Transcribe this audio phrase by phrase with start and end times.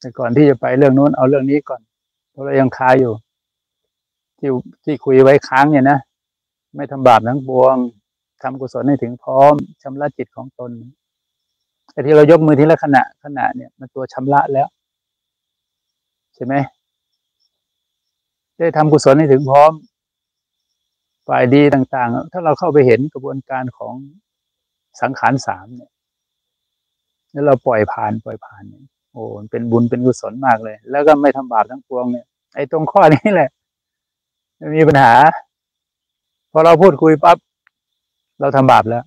[0.00, 1.80] แต่ก่อนที่จะไปเรื่องนู้นเอาเรื่องนี้ก่อน
[2.30, 3.12] เพราะเรายังคาอยู่
[4.38, 4.50] ที่
[4.84, 5.98] ที่คุยไว้ค้างเนี่ยนะ
[6.74, 7.76] ไม่ทำบาปทั้งปวง
[8.42, 10.70] ทำกุศลให้ถึงพร้อมชำระจิตของตน
[11.92, 14.68] ไอ้ที่เรายกมือทีละขณะขณะเนี่ย มันตัวชำระแล้ว
[16.34, 16.54] ใช่ไหม
[18.58, 19.72] ได้ทำกุศลให้ถึงพร้อม
[21.28, 23.94] ฝ่ายดีต่าง ๆ ถ้าเราเข้าไปเห็นกระบวนการของ
[25.00, 25.90] สังขารสามเนี่ย
[27.32, 28.84] แล้วเราปล่อยผ่านปล่อยผ่านเนี่ย
[29.20, 33.50] อ้เป็นบุญเป็นกุศลมากเลย แล้วก็ไม่ทำบาปทั้งปวงเนี่ยไอ้ตรงข้อนี้แหละ
[34.60, 35.12] ม,มีปัญหา
[36.52, 37.38] พอเราพูดคุยปั๊บ
[38.40, 39.04] เราทำบาปแล้ว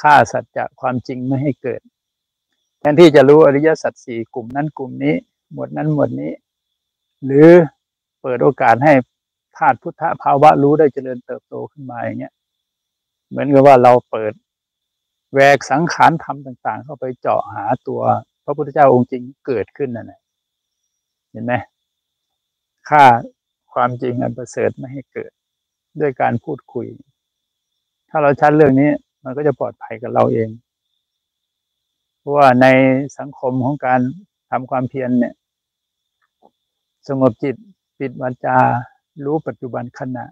[0.00, 1.80] ฆ่าสัจจะความจริงไม่ให้เกิด
[2.78, 5.14] แทนที่จะรู้อริยสัจสี่กลุ่มนั้นกลุ่มนี้
[5.52, 6.32] หมวดนั้นหมวดนี้
[7.24, 7.48] หรือ
[8.22, 8.92] เปิดโอกาสให้
[9.56, 12.34] ธาตุพุทธภาวะรู้ได้เจริญเติบโตขึ้นมาอย่างเงี้ย
[13.28, 14.32] เหมือนกับว่าเราเปิด
[15.34, 18.02] แวกสังขารธรรมต่าง ๆ เข้าไปเจาะหาตัว
[18.46, 20.20] พระพุทธเจ้าองค์จริงเกิดขึ้นนั่นแหละ
[21.30, 21.54] เห็นไหม
[22.88, 23.04] ฆ่า
[23.72, 25.30] ความจริงอันประเสริฐไม่ให้เกิด
[26.00, 26.86] ด้วยการพูดคุย
[28.10, 28.90] ถ้าเราชัดเรื่องนี้
[29.24, 30.48] มันก็จะปลอดภัยกับเราเอง
[32.18, 32.66] เพราะว่าใน
[33.18, 34.00] สังคมของการ
[34.50, 35.34] ทำความเพียรเนี่ย
[37.08, 37.54] สงบจิต
[37.98, 38.56] ปิดวาจา
[39.24, 40.24] รู้ปัจจุบันขณะ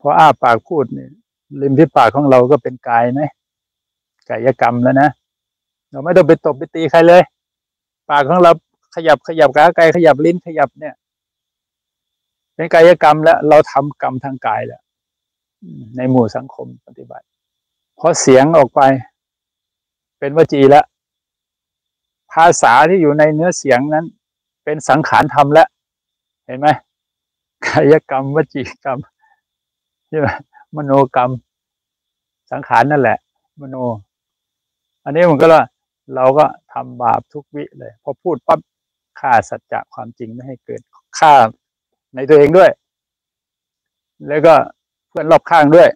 [0.00, 1.10] พออ้าปากพูดเนี่ย
[1.62, 3.20] ริมที่ปากของเราก็เป็นกายไหม
[4.28, 5.08] กายกรรมแล้วนะ
[5.92, 7.22] เราไม่ต้องไปตบไปตีใครเลย
[8.10, 8.52] ปากของเรา
[8.94, 10.94] ขยับขยับกายกายขยับลิ้นขยับเนี่ย
[12.54, 14.82] เป็นกายกรรมแล้ว เราทำกรรมทางกายแล้ว
[15.96, 17.26] ในหมู่สังคมปฏิบัติ
[17.98, 18.80] พอเสียงออกไป
[20.18, 20.84] เป็นวจีแล้ว
[22.32, 24.06] ภาษาที่อยู่ในเนื้อเสียงนั้น
[24.64, 25.68] เป็นสังขารธรรมแล้ว
[26.46, 26.68] เห็นไหม
[27.66, 28.98] กายกรรมวจีกรรม
[30.08, 30.28] ใช่ไหม
[30.76, 31.30] มโนกรรม
[32.50, 33.18] สังขารนั่นแหละ
[33.60, 33.76] มโน
[35.04, 35.62] อันนี้มันก็ว่า
[36.14, 38.60] เราก็ทำบาปทุกวิเลย พอพูดปั๊บ
[39.20, 40.80] ฆ่าสัจจะความจริงไม่ให้เกิด
[41.18, 41.34] ฆ่า
[42.14, 42.70] ในตัวเองด้วย
[44.28, 44.54] แล้วก็
[45.08, 45.88] เพื่อนรอบข้างด้วย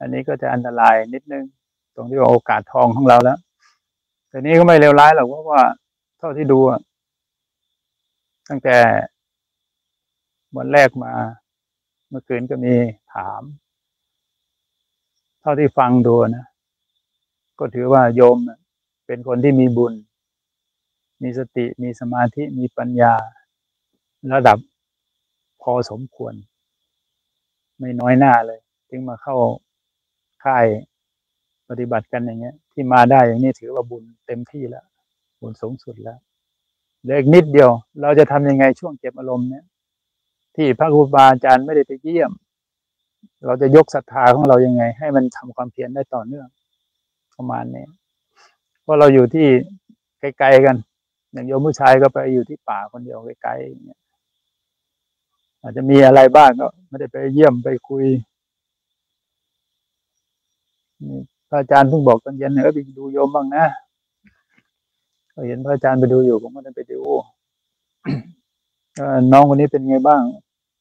[0.00, 1.44] อันนี้ก็จะอันตรายนิดนึง
[1.94, 3.38] ตรงที่ว่าโอกาสทองของเราแล้ว
[4.28, 5.62] แต่นี้ก็ไม่เลวร้ายหรอกเพราะว่า
[6.18, 6.60] เท่าที่ดู
[8.48, 8.78] ตั้งแต่
[10.56, 11.12] วันแรกมา
[12.08, 12.74] เมื่อคืนก็มี
[13.14, 13.42] ถาม
[15.40, 16.46] เท่าที่ฟังดูนะ
[17.58, 18.36] ก็ถือว่าโยม
[19.12, 19.94] เป็นคนที่มีบุญ
[21.22, 23.14] มีสติมีสมาธิมีปัญญา
[24.32, 24.58] ระดับ
[25.62, 26.34] พอสมควร
[27.78, 28.60] ไม่น้อยหน้าเลย
[28.90, 29.36] ถึงมาเข้า
[30.44, 30.66] ค่าย
[31.68, 34.84] ปฏิบัติกันอย่างเงี้ย ที่มาได้อย่างนี้ถือว่าบุญเต็มที่แล้ว
[35.40, 36.18] บุญสูงสุดแล้ว
[37.02, 37.70] เหลืออีกนิดเดียว
[38.02, 39.64] เราจะทำยังไงช่วงเก็บอารมณ์เนี้ย
[40.56, 42.32] ที่พระครูบาอาจารย์ไม่ได้ไปเยี่ยม
[43.46, 46.48] เราจะยกศรัทธาของเรายังไง ให้มันทำความเพียรได้ต่อเนื่อง
[47.36, 47.86] ประมาณนี้
[48.90, 49.48] ราะเราอยู่ที่
[50.20, 50.76] ไกลๆกัน
[51.32, 54.00] อย่างโยมผู้ชายก็ไปอยู่ที่ป่าคนเดียวไกลๆอย่างเงี้ย
[55.62, 58.04] อาจจะมีอะไรบ้างก็ไม่ได้ไปเยี่ยมไปคุย
[61.48, 63.64] พระอาจารย์เพิ่งบอกตอนเย็นเออไปดูโยมบ้างนะ
[65.34, 67.00] ก็เห็นพระอาจารย์ไปดูอยู่ผมก็ได้ไปดู
[69.32, 70.22] น้องคนนี้เป็นไงบ้าง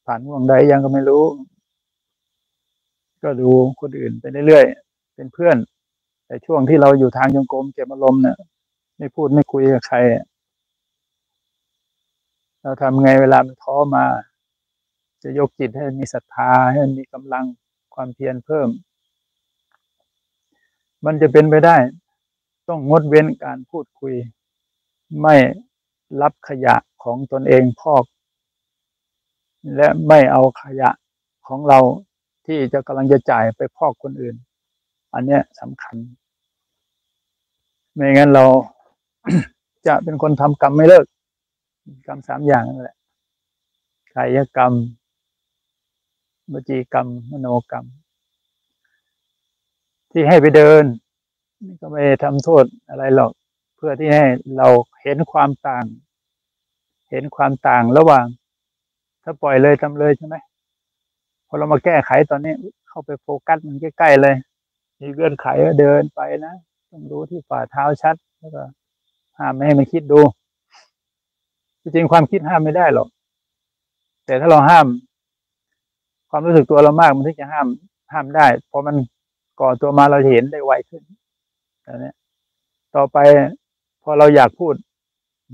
[0.06, 1.24] ผ่านห่วงใดยังก็ไม่รู้
[3.24, 3.50] ก็ดู
[3.82, 5.58] คนอื่นไปเรื่อยๆเป็นเพื่อน
[6.30, 8.38] แต่ช่วงที่เราอยู่ทางยงกรมเก็บอารมณ์เนี่ย
[8.98, 9.98] ไม่พูดไม่คุยกับใคร
[12.62, 14.06] เราทำไงเวลามันท้อมา
[15.24, 17.46] จะยกจิตให้มีศรัทธาให้มีกำลัง
[17.94, 18.70] ความเพียรเพิ่ม
[21.06, 21.78] มันจะเป็นไปได้
[22.70, 24.14] ต้องงดเว้นการพูดคุย
[25.22, 25.36] ไม่
[26.22, 28.06] รับขยะของตนเองพอก
[29.76, 30.90] และไม่เอาขยะ
[31.48, 31.80] ของเรา
[32.46, 34.36] ที่จะกำลังจะจ่ายไปพอกคนอื่น
[35.14, 35.96] อันเนี้ยสำคัญ
[37.94, 38.46] ไม่งั้นเรา
[39.88, 41.06] จะเป็นคนทำกรรมไม่เลิก
[42.08, 42.98] กรรมสามอย่างนั่นแหละ
[44.14, 44.74] กายกรรม
[46.54, 47.86] วจีกรรม มโนกรรม
[50.12, 50.84] ที่ให้ไปเดิน
[51.80, 53.32] ก็ไม่ทำโทษอะไรหรอก
[53.76, 54.26] เพื่อที่ให้
[54.58, 54.68] เรา
[55.02, 55.86] เห็นความต่าง
[57.10, 58.26] เห็นความต่างระหว่าง
[59.24, 60.36] ถ้าปล่อยเลยทำเลยใช่ไหม
[61.48, 62.54] พอเรามาแก้ไขตอนนี้
[62.90, 64.36] เข้าไปโฟกัสมันใกล้ๆเลย
[65.00, 66.56] มีเงื่อนไขก็เดินไปนะ
[66.92, 68.64] ต้องรู้ที่ฝ่าเท้าชัดแล้วก็
[69.40, 70.20] ห้ามไม่ให้มันคิดดู
[71.82, 73.08] จริงๆความคิดห้ามไม่ได้หรอก
[74.26, 74.88] แต่ถ้าเราห้าม
[76.30, 77.68] ความรู้สึกตัวเรามากมันถึงจะห้าม
[78.12, 78.96] ห้ามได้พอมัน
[79.60, 81.02] ก่อตัวมาเราเห็นได้ไวขึ้น
[81.86, 82.12] อันนี้
[82.96, 83.18] ต่อไป
[84.04, 84.74] พอเราอยากพูด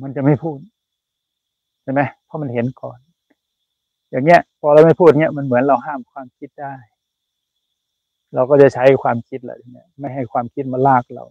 [0.01, 0.57] มันจะไม่พูด
[1.83, 2.97] ใช่ไหมเพราะมันเห็นก่อน
[4.09, 6.73] อย่างเงี้ย พอเราไม่พูดเงี้ยมันเหมือนเราห้ามความคิดได้
[8.35, 11.25] เราก็จะใช้ความคิดแหละเนี่ยไม่ให้ความคิดมาลากเรา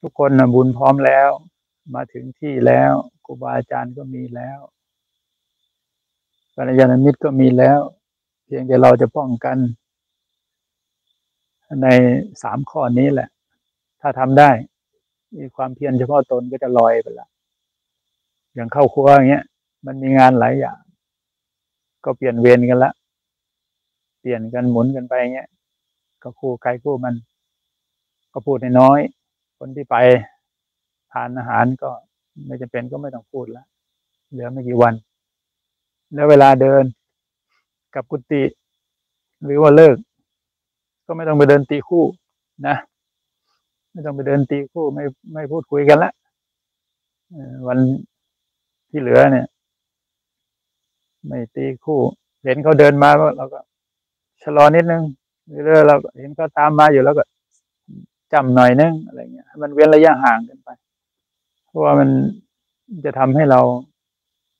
[0.00, 1.28] ทุกคนนะบุญพร้อมแล้ว
[1.94, 2.92] มาถึงที่แล้ว
[3.24, 4.60] ครูบาอาจารย์ก็มีแล้ว
[6.56, 7.80] กัลยาณมิตรก็มีแล้ว
[8.44, 9.56] เพียงแต่เราจะป้องกัน
[11.82, 11.88] ใน
[12.42, 13.28] สามข้อนี้แหละ
[14.00, 14.50] ถ้าทำได้
[15.36, 17.28] มีความเพียรเฉพาะตนก็จะลอยไปละ
[18.54, 19.44] อย่างเข้าครัวอย่างเงี้ย
[19.86, 20.78] มันมีงานหลายอย่าง
[22.04, 22.92] ก็เปลี่ยนเวรกันละ
[24.20, 25.48] เปลี่ยนกันหมุนกันไปเงี้ย
[26.22, 27.14] ก็คู่ใครคู่มัน
[28.32, 29.00] ก็พูดน้อย
[29.58, 29.96] คนที่ไป
[31.12, 31.90] ทานอาหารก็
[32.46, 33.66] ไม่จำเป็นก็ไม่ต้องพูดแล้ว
[34.30, 34.94] เหลือไม่กี่วัน
[36.14, 36.84] แล้วเวลาเดิน
[37.94, 38.42] กับกุฏิ
[39.44, 39.96] หรือว่าเลิก
[41.06, 42.04] ก็ไม่ต้องไปเดินตีคู่
[42.66, 42.76] นะ
[43.92, 46.12] ไม่ต้องไปเดินตีคู่ไม่ไม่พูดคุยกันละ
[47.68, 47.78] วัน
[48.90, 49.46] ที่เหลือเนี่ย
[51.26, 52.00] ไม่ตีคู่
[52.44, 53.60] เห็นเขาเดินมาเราก็
[54.42, 55.02] ชะลอนิดนึง
[55.64, 57.24] เรื่อยๆเราเห็นเขาตามมาอยู่แล้วก็
[58.32, 60.68] จำหน่อยนึงอะไรเงี้ยมันเว้นระยะห่างกันไป
[61.66, 62.08] เพราะว่ามัน
[63.04, 63.60] จะทำให้เรา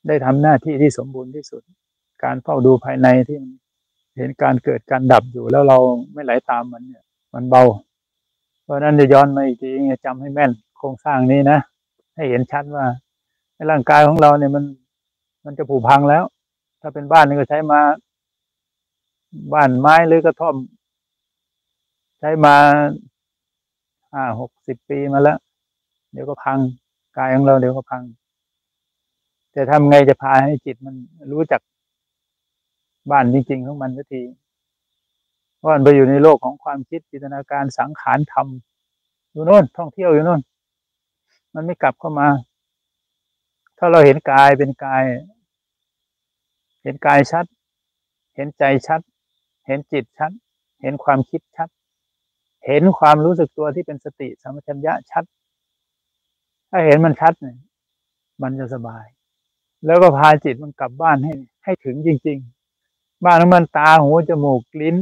[0.09, 1.63] ได้ทำหน้าที่ที่สมบูรณ์ที่สุด
[2.25, 3.39] การเฝ้าดูภายในที่
[4.17, 5.79] เห็นการเกิดการดับอยู่แล้วเรา
[6.15, 7.63] ไม่ไหลาตามมันเนี่ย มันเบา
[8.63, 9.71] เพราะนั้นจะย้อนมาอีกที
[10.05, 11.59] จำให้แม่นโครงสร้างนี้นะ
[12.15, 12.85] ให้เห็นชัดว่า
[13.55, 14.65] ในร่างกายของเราเนี่ยมัน
[15.45, 16.25] มันจะผุพังแล้ว
[16.81, 17.81] ถ้าเป็นบ้านนี่ก็ใช้มา
[19.53, 20.57] บ้านไม้หรือกระท่อม
[22.19, 22.57] ใช้มา
[24.13, 25.39] ห้าหกสิบปีมาแล้ว
[26.13, 26.59] เดี๋ยวก็พัง
[27.19, 28.03] กายของเราเดี๋ยวก็พัง
[29.53, 30.95] แต่ทำไงจะพาให้จิตมัน
[31.33, 31.61] รู้จัก
[33.11, 34.23] บ้านจริงๆของมันสักที
[35.63, 38.47] ว่ามันไปอยู่ในโลกของความคิดจินตนาการสังขารธรรม
[39.33, 40.41] อยู่โน่นท่องเที่ยวอยู่โน่น
[41.55, 42.29] มันไม่กลับเข้ามา
[43.79, 45.05] ถ้าเราเห็นกายเป็นกาย
[46.83, 47.45] เห็นกายชัด
[48.37, 49.01] เห็นใจชัด
[49.67, 50.33] เห็นจิตชัด
[50.83, 51.69] เห็นความคิดชัด
[52.67, 55.25] เห็นความรู้สึกตัวที่เป็นสติสัมปชัญญะชัด
[56.71, 57.57] ถ้าเห็นมันชัดเนี่ย
[58.43, 59.05] มันจะสบาย
[59.87, 62.39] แล้วก็พาจิตมันกลับบ้านให้ ให้ถึงจริง
[62.81, 64.97] ๆ บ้านของมันตาหูจมูกลิ้น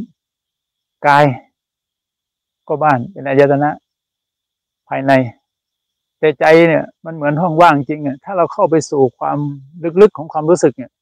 [1.07, 1.25] กาย
[2.69, 3.71] ก็บ้านเป็นอายตนะ
[4.89, 5.13] ภายใน
[6.19, 9.39] แต่ใจเนี่ยมันเหมือนห้องว่างจริงเนี่ยถ้าเราเข้าไปสู่ความ
[10.01, 10.93] ลึกๆของความรู้สึกเนี่ย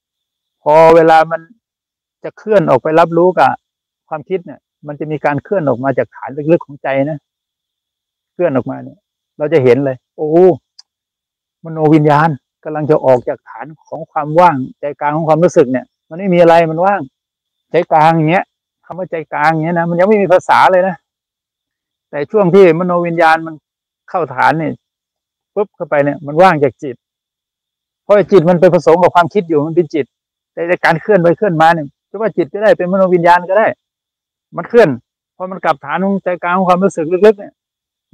[0.63, 1.41] พอเวลามัน
[2.25, 3.51] จะเคลื่อนออกไปรับรู้กับ
[4.09, 7.19] ความคิดเนี่ย มันจะมีการเคลื่อนออกมาจากฐานลึกๆของใจนะ
[8.33, 8.99] เคลื่อนออกมาเนี่ย
[9.39, 10.31] เราจะเห็นเลย โอ้
[11.65, 12.29] มโนวิญญาณ
[12.65, 17.01] กำลังจะออกจากฐานของความว่างใจกลางของความรู้สึกเนี่ย มันไม่มีอะไรมันว่าง
[17.71, 18.45] ใจกลางอย่างเงี้ย
[18.85, 20.97] คำว่าใจกลางอย่างเงี้ยนะมันยังไม่มีภาษาเลยนะ
[22.11, 23.55] แต่ช่วงที่มโนวิญญาณมัน
[24.11, 24.73] เข้าฐานเนี่ย
[25.55, 26.97] ปุ๊บเข้าไปเนี่ย มันว่างจากจิต
[28.03, 30.07] เพราะจิตมันไปผสมกับความคิดอยู่มันเป็นจิต
[30.53, 33.67] แต่การเคลื่อนไปเคลื่อนมาเนี่ย จะว่าจิตก็ได้เป็นมโนวิญญาณก็ได้
[34.57, 34.89] มันเคลื่อน
[35.37, 37.55] พอมันกลับฐานของใจกลางของความรู้สึกลึกๆเนี่ย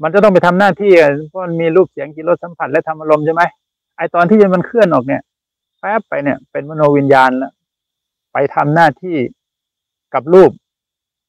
[0.03, 0.93] มันจะต้องไปทำหน้าที่
[1.29, 3.43] เพราะมันมีรูปเสียงกินรสสัมผัสและธรรมอารมณ์ใช่ไหม
[3.97, 5.23] ไอตอนที่มันเคลื่อนออกเนี่ย
[5.81, 7.53] แป๊บไปเนี่ย เป็นมโนวิญญาณแล้ว
[8.33, 9.17] ไปทำหน้าที่
[10.15, 10.51] กับรูป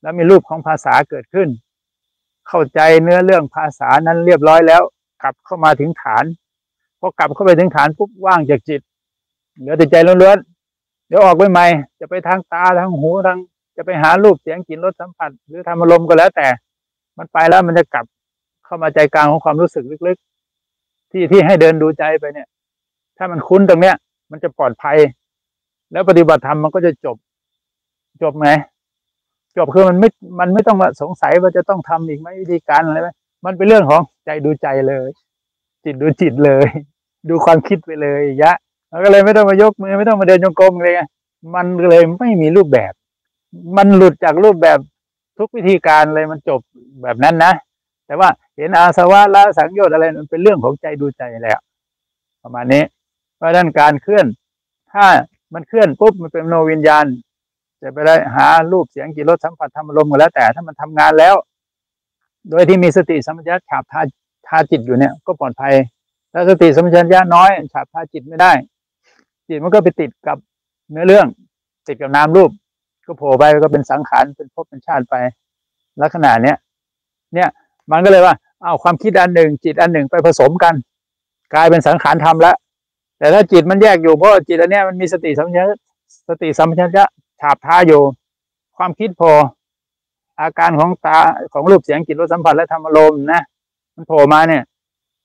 [0.01, 1.47] แล้วมีรูปของภาษาเกิดขึ้น
[2.47, 4.81] เข้าใจเนื้อเรื่องภาษานั้นเรียบร้อยแล้ว
[5.21, 6.23] กลับเข้ามาถึงฐาน
[6.99, 8.81] พอกลับเข้าไปถึงฐานปุ๊บว่างจากจิต
[9.59, 10.54] เหลือแต่ใจล้วนๆ
[11.07, 11.65] เดี๋ยวออกไปใหม่
[11.99, 13.37] จะไปทางตาทางหูทาง
[13.77, 16.47] จะไปหารูปเสียงกลิ่นรสสัมผัส หรือทำอารมณ์ก็แล้วแต่
[17.17, 18.05] มันไปแล้วมันจะกลับ
[18.65, 22.47] เข้ามาใจกลางของความรู้สึกลึกๆ ที่ที่ให้เดินดูใจไปเนี่ย
[23.17, 23.95] ถ้ามันคุ้นตรงเนี้ย
[24.31, 24.97] มันจะปลอดภัย
[25.91, 27.17] แล้วปฏิบัติธรรมมันก็จะจบ
[28.21, 28.47] จบไหม
[29.57, 33.09] จบคือมันไม่ มันไม่ต้องมาสงสัยว่าจะต้องทำอีกไหมวิธีการอะไรไหม
[33.45, 35.09] มันเป็นเรื่องของใจดูใจเลย
[35.83, 36.67] จิตดูจิตเลย
[37.29, 38.53] ดูความคิดไปเลยยะ
[38.89, 40.95] แล้วก็เลยไม่ต้องมายกมือไม่ต้องมาเดินจงกรมเลย
[41.55, 42.93] มันเลยไม่มีรูปแบบ
[43.77, 44.79] มันหลุดจากรูปแบบ
[45.37, 46.59] ทุกวิธีการเลยมันจบ
[47.03, 47.53] แบบนั้นนะ
[48.05, 51.59] แต่ว่าเห็นอาสวะละสังโยชน์อะไรมันเป็นเรื่องของใจดูใจแล้ว
[52.43, 52.83] ประมาณนี้
[53.35, 54.25] เพราะด้านการเคลื่อน
[54.93, 55.05] ถ้า
[55.53, 57.05] มันเคลื่อนปุ๊บมันเป็นโนวิญญาณ
[57.81, 61.35] จะไปได้หารูปเสียงกิรสสัมผัสธรรมลมกันแล้ว แต่ถ้ามันทำงานแล้ว
[62.49, 64.01] โดยที่มีสติสัมปชัญญะฉาบทา
[64.47, 65.73] ทาจิตอยู่เนี่ย ก็ปลอดภัย
[66.33, 68.51] ถ้าสติสัมปชัญญะน้อยฉาบทาจิตไม่ได้
[69.47, 70.37] จิตมันก็ไปติดกับ
[70.91, 71.27] เนื้อเรื่อง
[71.87, 72.51] ติดกับนามรูป
[73.05, 75.15] ก็โผล่ไปก็เป็นสังขารเป็นภพเป็นชาติไป
[76.01, 76.57] ลักษณะเนี้ย
[77.33, 77.49] เนี่ย
[77.91, 80.73] มันก็เลยว่าเอาความคิดอันหนึ่ง จิตอันหนึ่งไปผสมกัน
[81.53, 82.55] กลายเป็นสังขารธรรมแล้ว
[83.17, 85.77] แต่ถ้าจิตมันแยกอยู่เพราะจิตอันนี้มันมีสติสัมปชัญญะ
[86.29, 87.05] สติสัมปชัญญะ
[87.39, 88.01] ฉาบท้าอยู่
[88.77, 89.31] ความคิดพอ
[90.39, 91.17] อาการของตา
[91.53, 93.41] ของรูปเสียงจิตรสสัมผัสและธรรมอารมณ์นะ
[93.95, 94.63] มันโผล่มาเนี่ย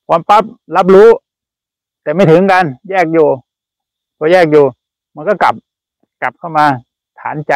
[0.08, 0.44] ความปั๊บ
[0.76, 1.08] รับรู้
[2.02, 3.28] แต่ไม่ถึงกันแยกอยู่
[4.22, 4.64] พอแยกอยู่
[5.16, 5.54] มันก็กลับ
[6.22, 6.66] กลับเข้ามา
[7.20, 7.52] ฐานใจ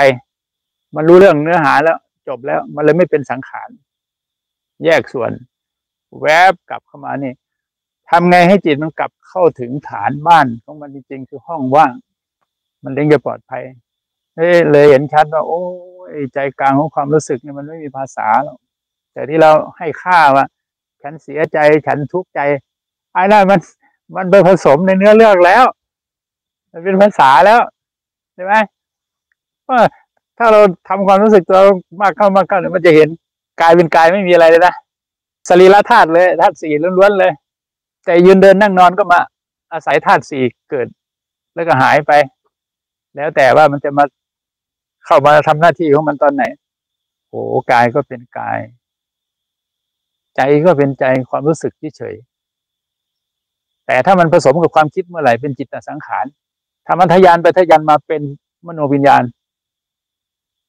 [0.94, 3.68] มันรู้เรื่องเนื้อหาแล้ว จบแล้ว มันเลยไม่เป็นสังขาร
[4.84, 5.30] แยกส่วน
[6.20, 7.32] แวบกลับเข้ามานี่
[8.10, 11.92] ทำไงให้จิตมันกลับเข้าถึงฐานบ้านของมันจริงๆคือห้องว่าง
[12.82, 13.62] มันถึงจะปลอดภัย
[14.36, 15.60] เฮ้เลยเห็นชัดว่า โอ้
[16.34, 18.58] ใจกลางของความรู้สึกเนี่ยมันไม่มีภาษาหรอก
[19.12, 20.46] แต่ที่เราให้ค่าว่า
[21.02, 22.40] ฉันเสียใจฉันทุกข์ใจ
[23.12, 23.60] ไอ้นั่นมัน
[24.16, 25.64] มันไปผสมในเนื้อเรื่องแล้ว
[26.74, 27.60] มันเป็นภาษาแล้ว
[28.34, 28.54] ใช่ไหม
[29.68, 29.80] ว่า
[30.38, 31.60] ถ้าเราทำความรู้สึกตัว
[32.00, 33.08] มากเข้ามากเข้าเนี่ยมันจะเห็น
[33.60, 34.74] กายเป็นกายไม่มีอะไรเลยนะ
[35.48, 37.32] สรีระธาตุเลยธาตุสี่ล้วนๆเลย
[38.04, 39.20] แต่ยืนเดินนั่งนอนก็มา
[39.72, 40.86] อาศัยธาตุสี่เกิด
[41.54, 42.12] แล้วก็หายไป
[43.16, 44.04] แล้วแต่ว่ามันจะมา
[45.06, 46.44] เข้ามาทำหน้าที่ของมันตอนไหน
[47.28, 47.40] โอ้
[47.72, 48.58] กายก็เป็นกาย
[50.36, 52.14] ใจก็เป็นใจความรู้สึกเฉย
[53.86, 56.24] แต่ถ้ามันผสมกับความคิดเมื่อไหร่เป็นจิตสังขาร
[56.86, 58.22] ถ้ามันทะยานไปทะยานมาเป็น
[58.66, 59.22] มโนวิญญาณ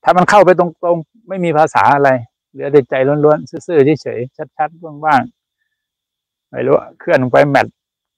[0.04, 2.10] ถ้ามันเข้าไปตรงๆ ไม่มีภาษาอะไร
[2.52, 2.96] เหลือแต่ใจ
[3.26, 7.68] ล้วนๆ ซื่อๆเฉยๆชัดๆว่างๆ ไม่รู้เคลื่อนไปแมท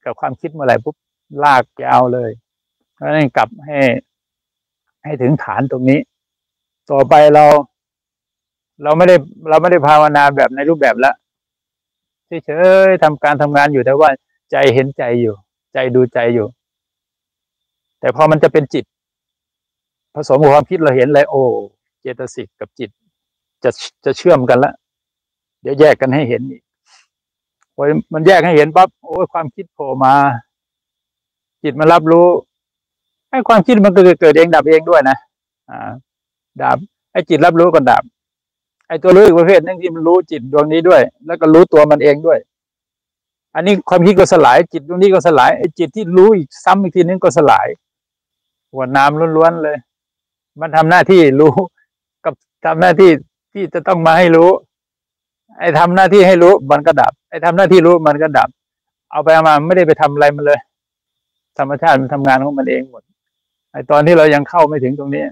[0.05, 0.95] กับความคิดเมื่อไหร่ปุ๊บ
[1.43, 2.31] ลากยาวเลย
[2.93, 3.79] เพราะนั้นกลับให้
[5.03, 5.99] ให้ถึงฐานตรงนี้
[6.91, 7.45] ต่อไปเรา
[8.83, 9.15] เราไม่ได้
[9.49, 11.15] เราไม่ได้ภาวนาแบบในรูปแบบล้ว
[12.45, 12.51] เฉ
[12.87, 14.09] ยๆทำการทำงานอยู่แต่ว่า
[14.51, 15.35] ใจเห็นใจอยู่
[15.73, 16.47] ใจดูใจอยู่
[17.99, 18.85] แต่พอมันจะเป็นจิต
[20.15, 21.41] ผสมกับความคิดเราเห็นเลยโอ้
[22.01, 22.89] เจตสิกกับจิต
[23.63, 23.69] จะ
[24.05, 24.73] จะเชื่อมกันละ
[25.61, 26.63] เดี๋ยวแยกกันให้เห็นอีก
[27.75, 30.13] โอ้ยมันแยกให้เห็นปั๊บโอ้ยความคิดโผล่มา
[31.63, 32.27] จิตมันรับรู้
[33.29, 35.17] ไอ้ความคิดมันก็เกิดเองดับเองด้วยนะ
[35.69, 35.91] อ่า
[36.61, 36.77] ดับ
[37.11, 38.03] ไอ้จิตรับรู้ก็ดับ
[38.87, 42.39] ไอ้ตัวรู้อีกประเภทนึงที่มันรู้จิตดวงนี้ด้วย แล้วก็รู้ตัวมันเองด้วย
[43.55, 47.67] อันนี้ความคิดก็สลาย จิตตรงนี้ก็สลายไอ้จิตที่รู้อีกซ้ำอีกทีนึงก็สลาย
[48.73, 49.77] หัวน้ำล้วนๆเลย
[50.59, 51.51] มันทำหน้าที่รู้
[52.25, 52.33] กับ
[52.65, 53.09] ทำหน้าที่
[53.53, 54.49] ที่จะต้องมาให้รู้
[55.59, 58.49] ไอ้ทำหน้าที่ให้รู้มันก็ดับ ไอ้ทำหน้าที่รู้มันก็ดับ
[59.11, 60.59] เอาไปเอามาไม่ได้ไปทำอะไรมันเลย
[61.57, 63.03] ธรรมชาติมันทำงานของมันเองหมด
[63.71, 65.25] ไอ้ตอนที่เรายังเข้าไม่ถึงตรงนี้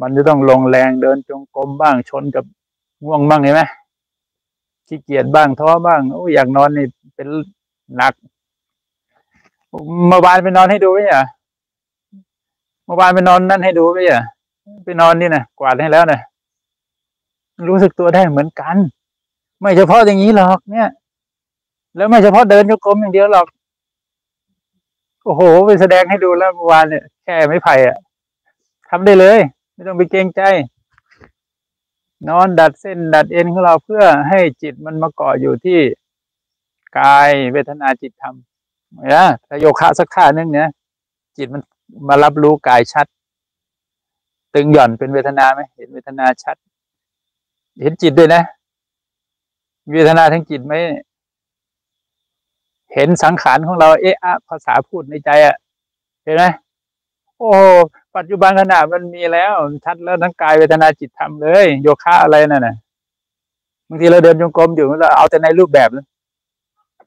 [0.00, 2.44] มันจะต้องลงแรงเดินจงกรมบ้างชนกับ
[3.04, 3.62] ง่วงบ้างเห็นไหม
[4.86, 7.28] ขี้เกียจบ้างท้อบ้างโอ้อยากนอนนี่เป็น
[7.96, 8.14] หนัก
[10.08, 11.24] เมื่อวานไปนอนให้ดูไหมอะ
[12.92, 14.22] มื่อวานไปนอนนั่นให้ดูไหมอะ
[14.84, 16.20] ไปนอนนี่นะกวาดให้แล้วนะ
[17.68, 18.76] รู้สึกตัวได้เหมือนกัน
[19.60, 20.88] ไม่เฉพาะอย่างนี้หรอกเนี่ย
[21.96, 23.46] แล้วไม่เฉพาะเดินโยกมอย่างเดียวหรอก
[25.24, 27.98] โอ้โห ไปแสดงให้ดูแล้วเมื่อวานเนี่ยแค่ไม่ไผ่อะ
[28.88, 29.38] ทำได้เลย
[29.72, 30.42] ไม่ต้องไปเกรงใจ
[32.28, 35.78] นอนดัดเส้น ดัดเอ็นของเราเพื่อให้จิตมันมาเกาะอยู่ที่
[36.98, 38.34] กายเวทนาจิตธรรม
[39.14, 40.68] นะถ้าโยคะสักท่านึงเนี่ย
[41.36, 41.62] จิตมัน
[42.08, 43.06] มารับรู้กายชัด
[44.54, 46.56] ตึงหย่อนเป็นเวทนาไหมเห็นเวทนาชัด
[47.80, 48.42] เห็นจิตด้วยนะ
[49.92, 50.74] เวทนาทั้งจิตไหม
[52.94, 55.56] เห็นสังขารของเราเอะอะภาษาพูดในใจอะ
[56.24, 56.44] เห็นไหม
[57.38, 57.50] โอ้
[58.16, 62.76] ปัจจุบันขณะมันมีแล้วชัดแล้วทั้งกายเวทนาจิตธรรมเลย โยคะอะไรนั่นน่ะ
[63.88, 65.88] บางทีเราเดินจงกรมอยู่เราเอาแต่ในรูปแบบ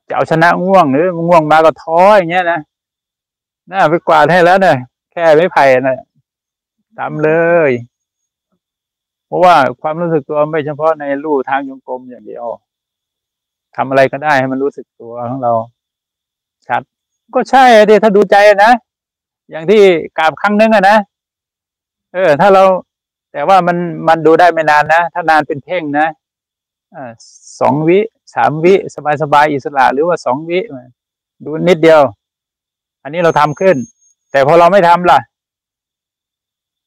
[0.07, 2.59] จะเอาชนะง่วงหรือง่วงมาก็ท้ออย่างเงี้ยนะ
[3.71, 4.77] น่าไปกวาดให้แล้วเนี่ย
[5.11, 5.97] แค่ไม่ไผ่นะ
[6.99, 7.31] ทำเล
[7.69, 7.71] ย
[9.25, 12.45] เพราะว่าความรู้สึกตัวไม่เฉพาะในรูทางจงกรมอย่างเดียว
[13.75, 15.53] ทำอะไรก็ได้ให้มันรู้สึกตัวของเรา
[16.67, 16.81] ชัด
[17.35, 18.71] ก็ใช่ดิถ้าดูใจนะ
[19.49, 19.81] อย่างที่
[20.17, 20.97] กราบครั้งนึงอะนะ
[22.13, 22.63] เออ ถ้าเรา
[23.31, 26.07] แต่ว่ามันมันดูได้ไม่นานนะ ถ้านานเป็นเพ่งนะ
[26.95, 27.11] อ่า
[27.59, 27.99] สองวิ
[28.35, 30.59] สามวิ สบายสบายอิสระ หรือว่าสองวิ
[31.43, 32.01] ดูนิดเดียว
[33.05, 33.75] อันนี้เราทำขึ้น
[34.31, 35.19] แต่พอเราไม่ทำล่ะ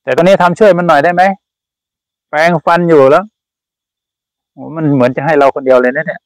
[0.03, 1.23] แต่ตอนนี้ทำช่วยมันหน่อยได้ไหม
[2.29, 3.25] แปรงฟันอยู่แล้ว
[4.53, 6.21] โอ้มันเหมือนจะให้เราคนเดียวเลยนะเนี่ย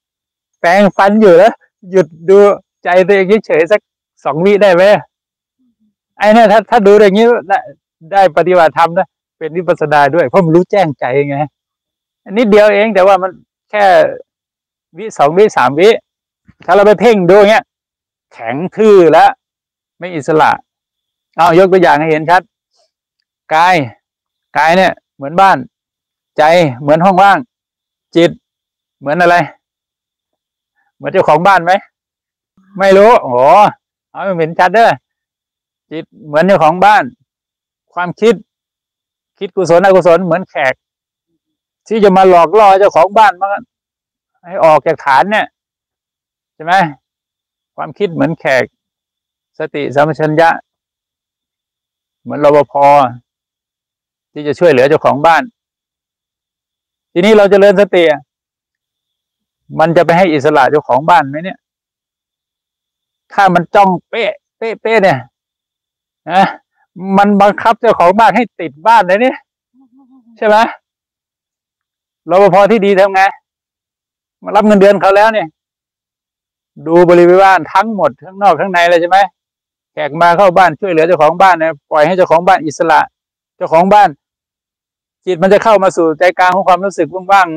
[0.60, 1.52] แปรงฟันอยู่แล้ว
[1.90, 2.38] หยุดดู
[2.84, 3.80] ใจตัวเองเฉยสัก
[4.24, 4.82] สองวิได้ไหม
[6.18, 7.58] ไอ้นี่ถ้าถ้าดูอย่างนี้ได้
[8.12, 9.06] ได้ปฏิบัติธรรมนะ
[9.38, 11.38] เป็นวิปัสสนาด้วยเพราะมันรู้แจ้งใจไง
[12.24, 13.30] อันิดเดียวเอง แต่ว่ามัน
[13.70, 13.84] แค่
[14.98, 15.88] วิสองวิสามวิ
[16.66, 17.64] ถ้าเราไปเพ่งดูเงี้ย
[18.32, 19.30] แข็งทื่อแล้ว
[20.02, 20.50] ไม่อิสระ
[21.36, 22.42] เอายกตัวอย่างให้เห็นชัด
[23.54, 23.76] กาย
[24.56, 25.58] กายเนี่ย เหมือนบ้าน
[26.38, 26.42] ใจ
[26.80, 27.38] เหมือนห้องว่าง
[28.16, 28.30] จิต
[28.98, 29.36] เหมือนอะไร
[30.96, 31.72] เหมือนเจ้าของบ้านไหม
[32.78, 33.34] ไม่รู้โอ้
[34.10, 34.90] เอาเห็นชัดเด้อ
[35.90, 37.04] จิตเหมือนเจ้าของบ้าน
[37.92, 38.34] ความคิด
[39.38, 40.74] คิดกุศลอกุศลเหมือนแขก
[41.88, 43.48] ที่จะมาหลอกล่อเจ้าของบ้านมา
[44.46, 45.46] ให้ออกจากฐานเนี่ย
[46.54, 46.74] ใช่ไหม
[47.76, 48.64] ความคิดเหมือนแขก
[49.58, 50.50] สติสัมปชัญญะ
[52.22, 52.74] เหมือนรปภ
[54.32, 55.42] ที่จะช่วยเหลือเจ้าของบ้าน
[57.12, 58.02] ทีนี้เราจเจริญสติ
[59.78, 61.58] มันจะไปให้อิสระเจ้าของบ้านไหมเนี่ย
[63.32, 65.18] ถ้ามันจ้องเป๊ะ เป๊ะเป๊ะเนี่ย
[66.30, 66.46] นะ
[67.18, 69.36] มันบังคับเจ้าของบ้านให้ติดบ้านเลยเนี่ย
[70.36, 70.56] ใช่ไหม
[72.30, 73.22] รปภที่ดีทำไง
[74.42, 75.48] มารับเงินเดือนเขาแล้วเนี่ย
[76.86, 79.18] ดูบริเวณบ้านทั้งหมดทั้งนอกทั้งในเลยใช่ไหม
[79.92, 83.00] แขกมาเข้าบ้านช่วยเหลือเจ้าของบ้านเนี่ยปล่อยให้เจ้าของบ้านอิสระ
[83.56, 84.08] เจ้าของบ้าน
[85.26, 87.48] จิตมันจะเข้ามาสู่ใจกลางของความรู้สึกว่าง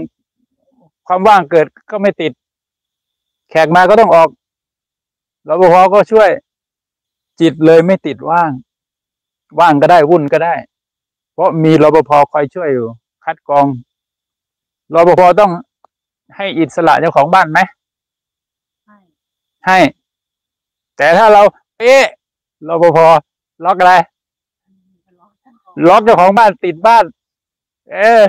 [0.50, 2.32] ๆความว่างเกิดก็ไม่ติด
[3.50, 4.30] แขกมาก็ต้องออก
[5.48, 6.30] รปภก็ช่วย
[7.42, 8.51] จิตเลยไม่ติดว่าง
[9.60, 10.56] ว่างก็ได้วุ่นก็ได้
[11.34, 12.88] เพราะมีรปภคอยช่วยอยู่
[13.25, 13.65] คัดกรอง
[14.94, 15.51] รปภต้อง
[16.36, 17.60] ให้อิสระเจ้าของบ้านไหม
[18.86, 18.98] ใช่
[19.65, 19.80] ให้
[20.98, 21.42] แต่ถ้าเรา
[21.80, 22.04] เอ๊ะ
[22.67, 22.97] รปภ
[23.65, 23.93] ล็อกอะไร
[25.88, 27.05] ล็อกเจ้าของบ้านติดบ้าน
[27.91, 28.24] เออ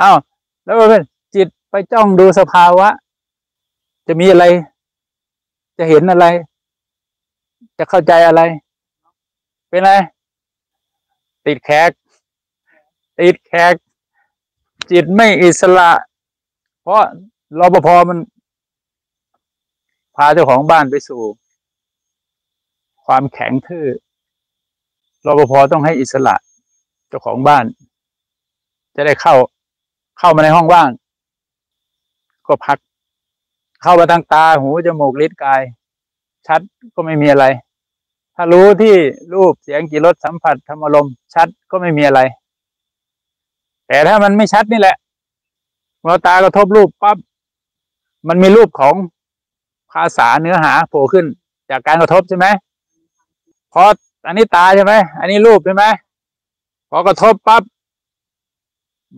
[0.00, 0.10] อ้า
[0.64, 1.02] แล้วมันเป็น
[1.34, 2.88] จิตไปจ้องดูสภาวะ
[4.06, 4.44] จะมีอะไร
[5.78, 6.26] จะเห็นอะไร
[7.78, 8.42] จะเข้าใจอะไร
[9.68, 9.92] เป็นไร
[11.46, 11.90] ติดแขก
[13.20, 13.74] ติดแขก
[14.90, 15.90] จิตไม่อิสระ
[16.82, 17.02] เพราะ
[17.58, 18.18] รปภมัน
[20.16, 21.22] พาเจ้าของบ้านไปสู่
[23.06, 23.86] ความแข็งทื่อ
[25.26, 26.34] รปภต้องให้อิสระ
[27.08, 27.64] เจ้าของบ้าน
[28.96, 29.34] จะได้เข้า
[30.18, 30.90] เข้ามาในห้องว่าง
[32.46, 32.78] ก็พัก
[33.82, 35.62] เข้ามาทางตาหูจมูกลิ้นกาย
[36.46, 36.60] ชัด
[36.94, 37.44] ก็ไม่มีอะไร
[38.34, 38.94] ถ้ารู้ที่
[39.34, 42.20] รูปเสียงกลิ่นรสสัมผัสธรรมอารมณ์ชัดก็ไม่มีอะไร
[43.86, 44.96] แต่ถ้ามันไม่ชัดนี่แหละ
[46.00, 47.16] เมื่อตากระทบรูปปั๊บ
[48.28, 48.94] มันมีรูปของ
[49.92, 51.26] ภาษาเนื้อหาโผล่ขึ้น
[51.70, 52.46] จากการกระทบใช่ไหม
[53.72, 53.82] พอ
[54.26, 55.84] อันนี้ตาใช่ไหมอันนี้รูปใช่ไหม
[56.90, 57.62] พอกระทบปั๊บ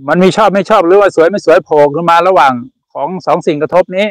[0.08, 2.52] มันมีชอบไม่ชอบหรือว่าสวยไม่สวยโผล่ขึ้นมาระหว่าง
[2.92, 4.06] ของสองสิ่งกระทบนี้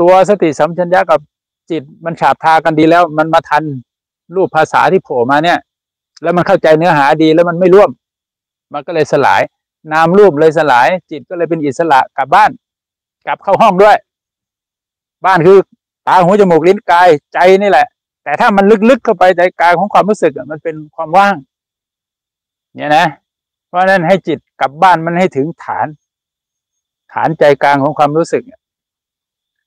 [0.00, 1.20] ตัวสติสัมปชัญญะกับ
[1.70, 3.62] จิตมันฉาบทากันดีแล้ว มันมาทัน
[4.34, 5.58] รูปภาษาที่โผล่มาเนี่ย
[6.22, 7.90] แล้วมันเข้าใจเนื้อหาดีแล้วมันไม่ร่วม
[8.72, 9.42] มันก็เลยสลาย
[9.92, 12.50] นามรูปเลยสลาย จิตก็เลยเป็นอิสระกลับบ้าน
[13.26, 13.96] กลับเข้าห้องด้วย
[15.26, 15.58] บ้านคือ
[16.06, 17.86] ตาหูจมูกลิ้นกายใจนี่แหละ
[18.24, 21.36] แต่ถ้ามันลึกๆเข้าไปใจกลางของความรู้สึกมันเป็นความว่าง
[22.74, 23.06] เนี่ยนะ
[23.68, 25.86] เพราะนั้นให้จิตกลับบ้านมันให้ถึงฐาน
[27.12, 28.42] ฐานใจกลางของความรู้สึก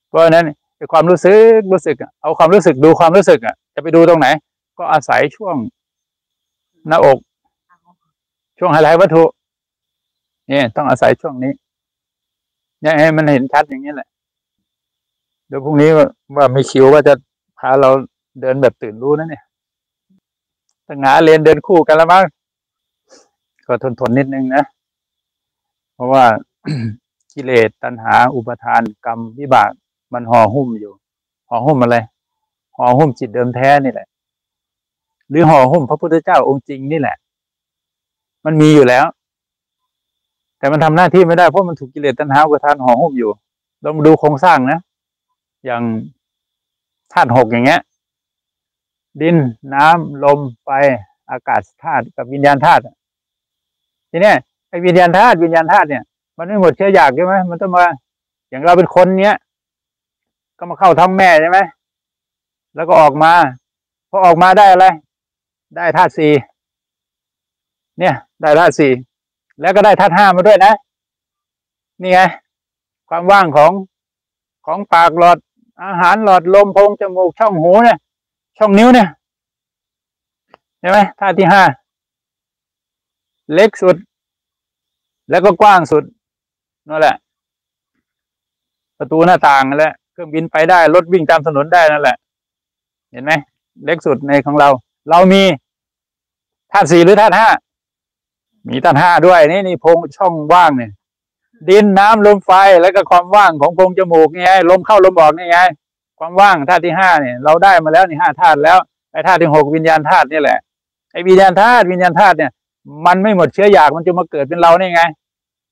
[0.10, 0.46] เพราะนั้น
[0.91, 4.28] ความรู้สึกรู้สึกเอาความรู้สึกดูความรู้สึกอะ จะไปดูตรงไหน
[4.78, 5.56] ก็อาศัยช่วง
[6.88, 7.20] หน้าอก
[8.60, 9.24] ช่วงไฮไลท์วัตถุ
[10.48, 11.52] เนี่ย ต้องอาศัยช่วงนี้
[12.82, 14.10] เนี่ยให้มันเห็นชัดอย่างนี้แหละ
[15.48, 15.89] เดี๋ยวพรุ่งนี้
[16.36, 17.13] ว่ามีคิวว่าจะ
[17.60, 17.89] พาเรา
[18.41, 19.43] เดินแบบตื่นรู้นะเนี่ย
[20.88, 22.23] ตั้งหาเรียนเดินคู่กันแล้วมั้ง
[23.65, 24.63] ก็ทนทนนิดนึงนะ
[25.93, 26.26] เพราะว่า
[27.34, 29.71] กิเลสตัณหา อุปทานกรรมวิบาก
[30.13, 30.93] มันห่อหุ้มอยู่
[31.50, 31.97] ห่อหุ้มอะไร
[32.78, 34.08] ห่อหุ้มจิตเดิมแท้นี่แหละ
[35.30, 37.15] หรือห่อหุ้มพระพุทธเจ้าองค์จริงนี่แหละ
[38.45, 39.06] มันมีอยู่แล้ว
[40.60, 43.32] แต่มันทำหน้าที่ไม่ได้เพราะมันถูกกิเลสตัณหาอุปทานห่อหุ้มอยู่
[43.82, 44.80] เรามาดูโครงสร้างนะ
[45.65, 45.84] อย่าง
[47.13, 47.82] ธาตุหกอย่างเงี้ย
[49.21, 49.36] ดิน
[49.73, 50.69] น้ำลมไฟ
[51.30, 52.82] อากาศธาตุกับวิญญาณธาตุ
[54.12, 54.34] ทีนี้
[54.69, 56.03] ไอ้วิญญาณธาตุวิญญาณธาตุเนี่ย
[56.38, 57.86] มันไม่หมดเชื้ออยากใช่ไหมมันต้องมา
[58.49, 59.36] อย่างเราเป็นคนเนี้ย
[60.58, 61.60] ก็มาเข้าท้องแม่ใช่ไหม
[62.75, 63.32] แล้วก็ออกมา
[64.10, 64.86] พอออกมาได้อะไร
[65.75, 66.32] ได้ธาตุสี่
[67.99, 68.91] เนี่ย ได้ธาตุสี่
[69.62, 70.73] แล้วก็ได้ธาตุห้ามาด้วยนะ
[72.01, 72.19] นี่ไง
[73.10, 73.71] ความว่างของ
[74.65, 75.38] ของปากหลอด
[75.84, 77.97] อาหารหลอดลมโพงจมูกช่องหูเนี่ย
[78.58, 79.08] ช่องนิ้วเนี่ย
[80.80, 81.63] เห็นไหมท่าที่ห้า
[83.54, 83.96] เล็กสุด
[85.30, 86.04] แล้วก็กว้างสุด
[86.89, 87.15] นั่นแหละ
[88.98, 92.17] ประตูหน้าต่างนั่นแหละเครื่องบินไปได้รถวิ่งตามถนนได้นั่นแหละ
[93.12, 93.32] เห็นไหม
[93.86, 94.70] เล็กสุดในของเรา
[95.10, 95.43] เรามี
[96.72, 97.48] ธาตุสี่หรือธาตุห้า
[98.70, 100.91] มีธาตุห้าด้วยนี่นี่พงช่องว่างเนี่ย
[101.70, 105.60] ดินน้ำลมไฟแล้วก็ความว่างของโพรงจมูกนี่ไงลมเข้าลมออกนี่ไง
[106.19, 108.77] ความว่างธาตุที่ห้าเนี่ย เราได้มาแล้วนี่ห้าธาตุแล้ว
[109.12, 110.60] ไอ้ธาตุที่หกวิญญาณธาตุนี่แหละ
[111.12, 112.51] ไอ้วิญญาณธาตุวิญญาณธาตุเนี่ย
[113.06, 115.01] มันไม่หมดเชื้ออยากมันจะมาเกิดเป็นเรานี่ไง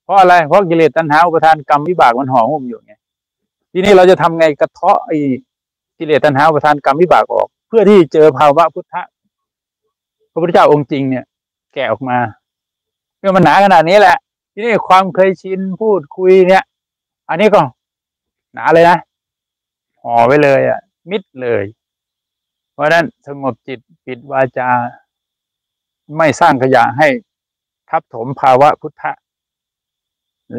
[0.04, 2.94] เพราะอะไรเพราะกิเลสตัณหาอุปทานกรรมวิบากมันห่อหุ้มอยู่ไง
[3.72, 5.18] ทีนี้เราจะทำไงกระเทาะไอ้
[5.98, 9.02] กิเลสตัณหาอุปทานกรรมวิบากออก เพื่อที่เจอภาวะพุทธะ
[10.32, 11.26] พระพุทธเจ้าองค์จริงเนี่ย
[11.74, 12.18] แกะออกมา
[13.20, 14.18] เมื่อมันหนาขนาดนี้แหละ
[14.54, 16.64] ทีนี้ความเคยชินพูดคุยเนี่ย
[17.30, 17.62] อันนี้ก็
[18.54, 18.98] หนาเลยนะ
[20.06, 21.64] ห่อไว้เลยอะ มิดเลย
[22.74, 24.70] เพราะนั้นสงบจิตปิดวาจา
[26.18, 27.08] ไม่สร้างขยะให้
[27.90, 29.12] ทับถมภาวะพุทธะ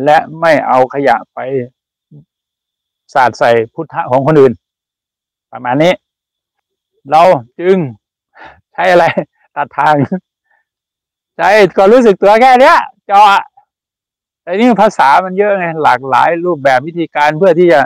[0.04, 1.38] และไม่เอาขยะไป
[3.14, 4.52] สาดใส่พุทธะของคนอื่น
[5.52, 5.92] ประมาณนี้
[7.10, 7.22] เรา
[7.60, 7.76] จึง
[8.72, 9.04] ใช้อะไร
[9.56, 9.94] ตัดทาง
[11.36, 13.42] ใช้ก็รู้สึกตัวแค่เนี้ยเจาะ
[14.42, 17.80] แต่นี่ภาษามันเยอะไงหลากหลายรูปแบบวิธีการเพื่อที่จะ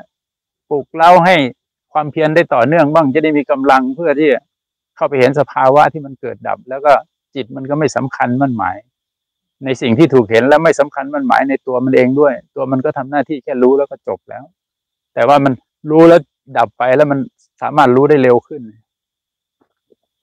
[0.70, 1.36] ปลุกเราให้
[1.92, 4.30] ความเพียรได้ต่อเนื่องบ้างจะได้มีกำลังเพื่อที่
[4.96, 6.92] เข้าไปเห็นสภาวะที่มันเกิดดับ แล้วก็
[7.34, 8.76] จิตมันก็ไม่สำคัญมั่นหมาย
[9.64, 14.44] ในสิ่งที่ถูกเห็นแล้วไม่สำคัญมั่นหมายในตัวมันเองด้วย ตัวมันก็ทำหน้าที่แค่รู้แล้วก็จบแล้ว
[15.14, 15.52] แต่ว่ามัน
[15.90, 16.20] รู้แล้ว
[16.58, 17.18] ดับไปแล้วมัน
[17.62, 18.62] สามารถรู้ได้เร็วขึ้น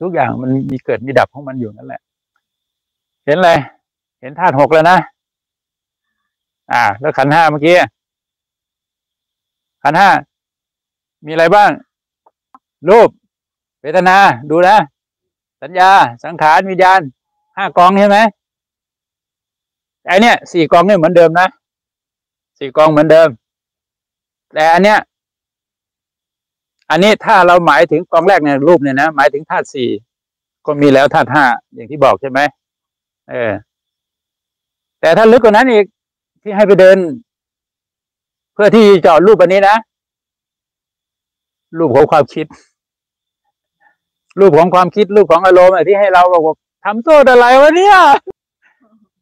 [0.01, 2.01] ทุกอย่างมันมีเกิดมีดับของมันอยู่นั่นแหละ
[3.25, 3.51] เห็นอะไร
[4.21, 4.97] เห็นธาตุหกแล้วนะ
[6.71, 7.75] อ่า แล้วขันห้าเมื่อกี้
[9.83, 10.09] ขันห้า
[11.25, 11.71] มีอะไรบ้าง
[12.89, 13.09] รูป
[13.81, 14.17] เวทนา
[14.49, 14.77] ดูนะ
[15.61, 15.89] สัญญา
[16.23, 17.01] สังขารวิญญาณ
[17.57, 18.17] ห้ากองใช่ไหม
[20.07, 21.47] ไอเนี้ยสี่กองเนี่ยเหมือนเดิมนะ
[22.59, 23.29] สี่กองเหมือนเดิม
[24.53, 24.99] แต่อันเนี้ย
[26.89, 29.89] อันนี้ถ้าเราหมายถึงกองแรกเนี่ยรูปเนี่ยนะหมายถึงธาตุสี่
[30.65, 32.39] ก็มีแล้วธาตุห้าอย่างที่บอกใช่ไหม
[33.29, 33.51] เออ
[35.01, 35.85] แต่ถ้าลึกกว่านั้นอีก
[36.41, 36.97] ที่ให้ไปเดิน
[38.53, 39.77] เพื่อที่จาะรูปอันนี้นะ
[41.77, 42.45] รูปของความคิด
[44.39, 47.97] รูปของความคิดรูปของอารมณ์อะที่ให้เราบอกว่าทำโทษอะไรวะเนี่ย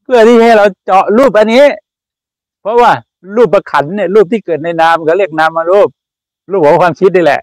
[0.03, 1.63] เพื่อที่ให้เราเจาะรูปอันนี้
[2.61, 2.91] เพราะว่า
[3.35, 5.89] รูปประขันเนี่ยรูปที่เกิดในนามก็เรียกนามมารูป
[6.51, 7.41] รูปของความคิดนี่แหละ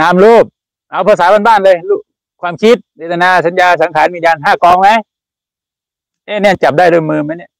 [0.00, 0.44] นามรูป
[0.90, 2.00] เอาภาษาบ้านๆเลยรูป
[2.42, 4.88] ความคิดเวทนาสัญญาสังขารวิญญาณห้ากองไหม
[6.24, 7.50] เอ๊ะเนี่ยจับได้ด้วยมือไหมเนี่ย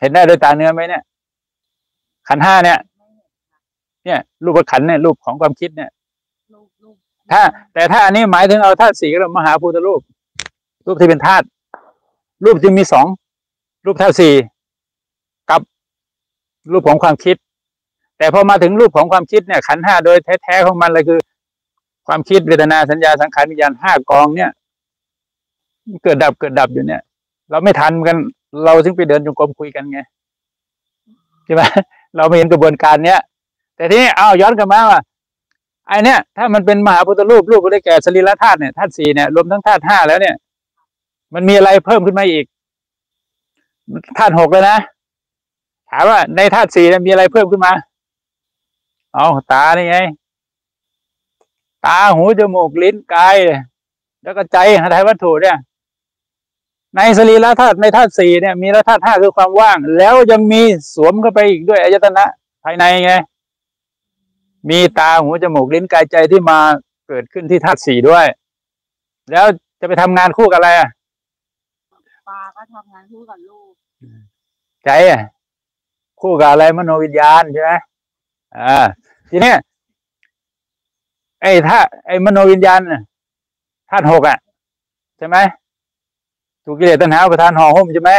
[0.00, 1.02] เห็นได้ด้วยตาเนื้อไหมเนี่ย
[2.28, 2.78] ขันห้าเนี่ย
[4.04, 5.90] เนี่ย รูปขันธ์เนี่ยรูปของความคิดเนี่ย
[6.54, 6.96] ลูกลูก
[7.32, 7.42] ถ้า
[7.74, 10.00] แต่ถ้าอันนี้หมายถึงเอาธาตุสี่ก็มหาภูตรูป
[10.86, 11.46] รูปที่เป็นธาตุ
[12.44, 13.06] รูปจึงมีสอง
[13.86, 14.34] รูปธาตุสี่
[15.50, 15.60] กับ
[16.72, 17.36] รูปของความคิด
[18.18, 21.20] แต่พอมาถึงรูปของความคิดเนี่ย ขันธ์ห้าโดยแท้ๆของมันเลยคือ
[22.06, 24.50] ความคิดเวทนาสัญญาสังขารวิญญาณห้ากองเนี่ย
[25.86, 27.00] มันเกิดดับเกิดดับอยู่เนี่ย
[27.50, 28.16] เราไม่ทันกัน
[28.64, 30.00] เราถึงไปเดินจงกรมคุยกันไง
[31.44, 31.62] ใช่ไหม
[32.16, 33.20] เราไม่เห็นกระบวนการเนี้ย
[33.82, 35.00] แต่ทีนี้เอาย้อนกลับมาว่า
[35.88, 40.34] ไอเนี้ยถ้ามันเป็นมหาพุทธรูปรูปก็ได้แก่สรีระธาตุเนี่ยธาตุสี่เนี่ยรวมทั้งธาตุห้าแล้วเนี่ย
[41.34, 42.44] มันมีอะไรเพิ่มขึ้นมาอีก
[44.18, 44.78] ธาตุหกเลยนะ
[45.90, 47.72] ถามว่าในธาตุสี่เนี่ยมีอะไรเพิ่มขึ้นมา
[49.14, 49.98] เอาตานี่ไง
[51.86, 53.36] ตาหูจมูกลิ้นกาย
[54.22, 55.56] แล้วก็ใจหาไทยวัตถุเนี่ย
[56.96, 60.62] ในสรีระธาตุในธาตุสี่เนี่ย มีละธาตุห้าคือความว่าง แล้วยังมี
[60.94, 62.24] สวมเข้าไปอีกด้วยอายตนะ
[62.64, 63.14] ภายในไง
[64.70, 66.58] มีตาหูจมูกลิ้นกายใจที่มา
[67.08, 68.26] เกิดขึ้นที่ธาตุสี่ด้วย
[69.30, 69.46] แล้ว
[69.80, 70.88] จะไปทำงานคู่กับอะไรอะ
[72.28, 73.72] ปลาก็ทำงานคู่กับลูก
[74.84, 75.20] ใจอะ
[76.20, 77.72] คู่กับอะไรมโนวิญญาณใช่ไหม
[78.58, 78.86] อ่า
[79.30, 79.56] ทีเนี้ย
[81.42, 83.02] ไอ้ถ้าไอ้มโนวิญญาณน่ะ
[83.90, 84.38] ธาตุหกอะ
[85.18, 85.36] ใช่ไหม
[86.64, 88.12] ถูกกิเลสตัณหาอุประทานห่อหุ้มใช่ไหม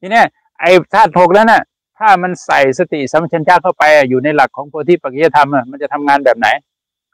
[0.00, 0.26] ทีเนี้ย
[0.60, 1.62] ไอ้ธาตุหกนั้นน่ะ
[2.02, 6.48] ถ้ามันใส่สติสัมปชัญญะเข้าไปอยู่ในหลักของโพธิปัจจยธรรมมันจะทำงานแบบไหน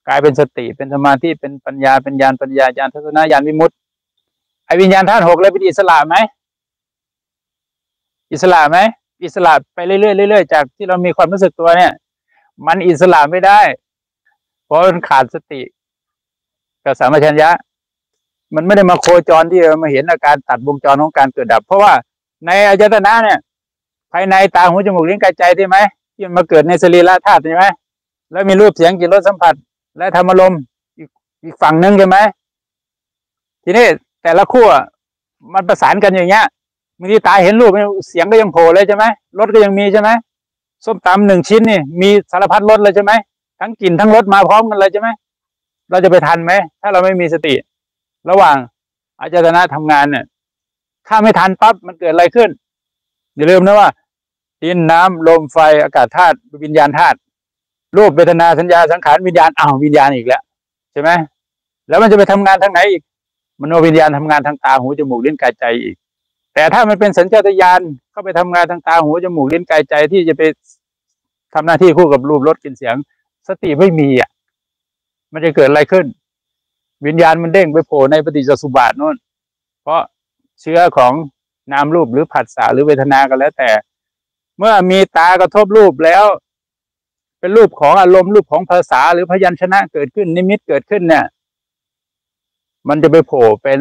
[0.06, 3.74] กลายเป็นสติเป็นสมาธิเป็นปัญญาเป็นญาณปัญญาญาณทัศนญาณวิมุตติ
[4.66, 6.16] ไอวิญญาณธาตุหกเลยเป็นอิสระไหม
[8.32, 8.78] อิสระไหม
[9.22, 11.92] อิสระไปเรื่อยๆเรื่อยๆจากที่เรามีความรู้สึกตัวเนี่ย
[12.66, 13.60] มันอิสระไม่ได้
[14.64, 15.60] เพราะมันขาดสติ
[16.84, 17.50] กับสัมปชัญญะ
[18.54, 21.92] มันไม่ได้มาโคจรที่มาเห็นอาการตัดวงจรของการเกิดดับ เพราะว่า
[22.46, 23.38] ในอายตนะเนี่ย
[24.12, 25.76] ภายในตาหูจมูกลิ้นกายใจใช่ไหม
[26.14, 27.64] ที่มันมาเกิดในสรีระธาตุใช่ไหม
[28.32, 29.54] แล้วมีรูปเสียงกลิ่นรสสัมผัส
[29.98, 30.54] และธรรมารม
[30.98, 31.08] อีก
[31.44, 32.16] อีกฝั่งหนึ่งใช่ไหม
[33.64, 33.86] ทีนี้
[34.22, 34.68] แต่ละขั้ว
[35.52, 36.46] มันประสานกันอย่างเงี้ย
[36.98, 37.70] บางทีตาเห็นรูป
[38.08, 39.04] เสียงก็ยังโผล่เลยใช่ไหม
[39.38, 40.10] รสก็ยังมีใช่ไหม
[40.84, 43.12] ส้มตำหนึ่งชิ้นนี่มีสารพัดรสเลยใช่ไหม
[43.60, 45.08] ทั้งกลิ่นทั้งรสมาพร้อมกันเลยใช่ไหม
[45.90, 47.54] เราจะไปทันไหมถ้าเราไม่มีสติ
[48.30, 48.56] ระหว่าง
[49.20, 50.24] อาจารย์นะทำงานเนี่ย
[51.08, 52.48] ถ้าไม่ทันปั๊บมันเกิดอะไรขึ้น
[53.38, 53.88] อย่าลืมนะว่า
[54.62, 57.16] ดินน้ำลมไฟอากาศธาตุวิญญาณธาตุ
[57.96, 60.42] รูปเวทนาสัญญาสังขารวิญญาณอ้าววิญญาณอีกแล้ว
[60.92, 61.10] ใช่ไหม
[61.88, 63.02] แล้วมันจะไปทำงานทางไหนอีก
[63.60, 65.96] มโนวิญญาณทำงานทางตาหูจมูกลิ้นกายใจอีก
[66.54, 70.42] แต่ถ้ามันเป็นสัญชาตญาณเข้าไปทำงานทางตาหูจมูกลิ้นกายใจที่จะไป
[71.54, 72.96] ทำหน้าที่คู่กับรูปรสกลิ่นเสียง
[73.48, 74.30] สติไม่มีอะ
[75.32, 76.06] มันจะเกิดอะไรขึ้น
[77.06, 79.16] วิญญาณมันเด้งไปโผล่ในปฏิจจสุบาทนู่น
[79.82, 80.00] เพราะ
[80.60, 81.12] เชื้อของ
[81.72, 83.70] นามรูปหรือผัสสะหรือเวทนากันแล้วแต่
[84.58, 86.24] เมื่อมีตากระทบรูปแล้ว
[87.40, 91.24] เป็นรูปของอารมณ์รูปของภาษาหรือพยัญชนะเกิดขึ้น นิมิตเกิดขึ้นเนี่ย
[92.88, 93.80] มันจะไปโผล่เป็น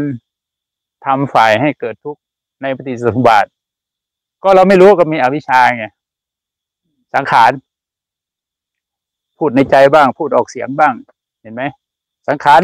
[1.05, 2.21] ทำฝ่ายให้เกิดทุกข์
[2.61, 3.45] ในปฏิจจสมุปบาท
[4.43, 5.85] ก็เราไม่รู้ก็มีอวิชชาไง
[7.15, 7.51] สังขาร
[9.37, 10.93] พูดในใจบ้าง พูดออกเสียงบ้าง
[11.41, 11.63] เห็นไหม
[12.27, 12.61] สังขาร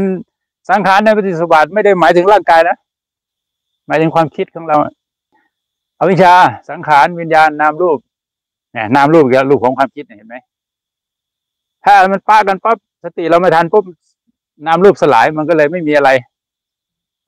[0.69, 2.77] สังขารในปฏิสัมบาทไม่ได้หมายถึงร่างกายนะ
[3.87, 4.77] หมายถึงความคิดของเรา
[6.03, 6.33] อวิชชา
[6.69, 7.99] สังขารวิญญาณนามรูป
[8.73, 10.35] เนี่ยนามรูปกับรูปของความคิดเห็นไหม
[11.85, 13.85] ถ้ามันป้ากันปั๊บสติเราไม่ทันปุ๊บ
[14.67, 16.09] นามรูปสลายมันก็เลยไม่มีอะไร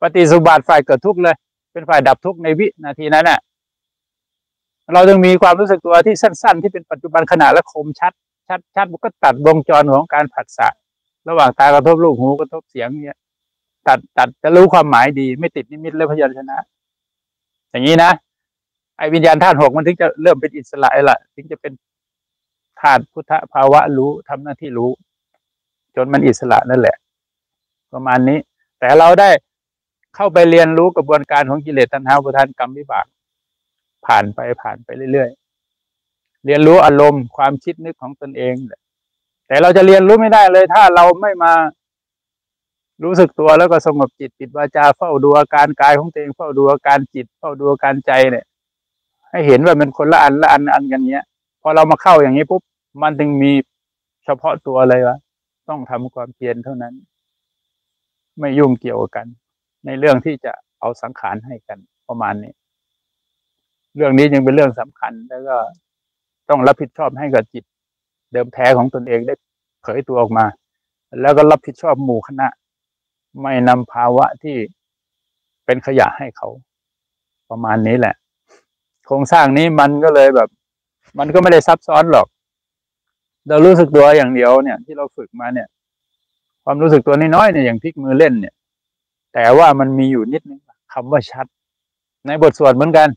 [0.01, 1.35] ปฏิสุบาทฝ่ายเกิดทุกข์เลย
[1.73, 3.39] เป็นฝ่ายดับทุกข์ในวินาทีนั้นน่ะ
[4.93, 8.13] เราต้องมีความรู้สึกตัวที่สั้น ๆ ที่เป็นปัจจุบันขณะและคมชัด
[8.47, 10.67] ชัดชัดมันก็ตัดวงจรของการผัสสะ
[11.29, 13.17] ระหว่างตากระทบรูปหูกระทบเสียงเนี่ย
[13.87, 16.57] ตัดตัดจะรู้ความหมายดี ไม่ติดนิมิตและพยัญชนะ
[17.71, 18.11] อย่างนี้นะ
[18.97, 21.73] ไอ้วิญญาณธาตุหกมันถึงจะเริ่มเป็นอิสระละถึงจะเป็น
[22.81, 24.91] ธาตุพุทธภาวะรู้ทำหน้าที่รู้
[25.95, 26.95] จนมันอิสระนั่นแหละ
[27.93, 28.39] ประมาณนี้
[28.79, 29.29] แต่เราได้
[30.15, 33.05] เข้าไปเรียนรู้กระบวนการของกิเลสตัณหาอุปทานกรรมวิบาก
[34.05, 38.53] ผ่านไปผ่านไปเรื่อยๆเรียนรู้อารมณ์ความคิดนึกของตนเอง
[39.47, 41.53] แต่เราจะเรียนรู้ไม่ได้เลย ถ้าเราไม่มา
[43.03, 48.45] รู้สึกตัวแล้วก็สงบจิตปิดวาจาเฝ้าดูอาการกายของตัวเองเฝ้าดูอาการจิต เฝ้าดูอาการใจเนี่ย
[49.35, 51.25] ให้เห็นว่ามันคนละอันละอันอันกันเนี้ย
[51.61, 52.61] พอเรามาเข้าอย่างนี้ปุ๊บ
[53.01, 53.51] มันจึงมี
[54.25, 55.17] เฉพาะตัวเลยวะ
[55.69, 56.93] ต้องทำความเพียรเท่านั้น
[58.39, 59.25] ไม่ยุ่งเกี่ยวกัน
[59.85, 62.53] ในเรื่องที่จะเอาสังขารให้กันประมาณนี้
[63.95, 65.57] เรื่องนี้ยังเป็นเรื่องสำคัญแล้วก็
[66.49, 67.63] ต้องรับผิดชอบให้กับจิต
[68.31, 69.35] เดิมแท้ของตนเองได้
[69.81, 70.45] เผยตัวออกมา
[71.21, 72.47] แล้วก็รับผิดชอบหมู่คณะ
[73.41, 74.57] ไม่นำภาวะที่
[75.65, 76.47] เป็นขยะให้เขา
[77.49, 78.15] ประมาณนี้แหละ
[79.05, 80.49] โครงสร้างนี้มันก็เลยแบบ
[81.19, 82.27] มันก็ไม่ได้ซับซ้อนหรอก
[83.47, 85.67] เรารู้สึกตัวอย่างเดียวเนี่ย ที่เราฝึกมาเนี่ย
[86.63, 88.53] ความรู้สึกตัวน้อยๆเนี่ยอย่างพลิกมือเล่นเนี่ย
[89.33, 90.61] แต่ว่ามันมีอยู่นิดนึง
[90.93, 91.45] คำว่าชัด
[92.25, 93.09] ในบทสวดเหมือนกัน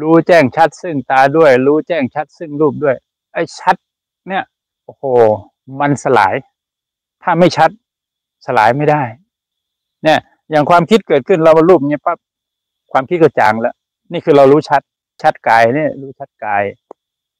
[0.00, 2.96] รู้แจ้งชัด ซึ่งตาด้วย รู้แจ้งชัด ซึ่งรูปด้วย
[3.32, 3.76] ไอ้ชัด
[4.28, 4.42] เนี่ย
[4.84, 5.04] โอ้โห
[5.80, 6.34] มันสลาย
[7.22, 7.70] ถ้าไม่ชัด
[8.46, 9.02] สลายไม่ได้
[10.04, 10.18] เนี่ย
[10.50, 12.18] อย่างความคิดเกิดขึ้นเรามารูปเนี่ยปั๊บ
[12.92, 13.74] ความคิดก็จางแล้ว
[14.12, 14.82] นี่คือเรารู้ชัด
[15.22, 16.62] ชัดกายเนี่ยรู้ชัดกาย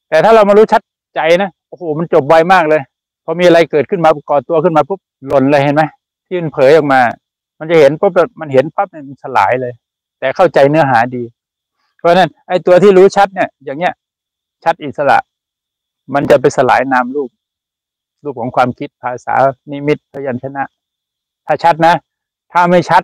[0.08, 0.82] แต่ถ้าเรามารู้ชัด
[1.14, 2.82] ใจนะโอ้โหมันจบไวมากเลย
[3.24, 5.82] พอมีอะไรเกิดขึ้นมาก่อตัวขึ้นมาปุ๊บหล่นเลยเห็นไหม
[6.26, 7.00] ที่มันเผยออกมา
[7.58, 9.72] มันจะเห็นปุ๊บมันเห็นปั๊บเนี่ยมันสลายเลย
[10.18, 11.22] แต่เข้าใจเนื้อหาดี
[11.98, 13.92] เพราะฉะนั้นไอ้ตัวที่รู้ชัดเนี่ย อย่างเงี้ย
[14.64, 15.18] ชัดอิสระ
[16.14, 17.30] มันจะไปสลายนามรูป
[18.24, 19.34] รูปของความคิดภาษา
[19.70, 20.64] นิมิตพยัญชนะ
[21.46, 21.94] ถ้าชัดนะ
[22.52, 23.02] ถ้าไม่ชัด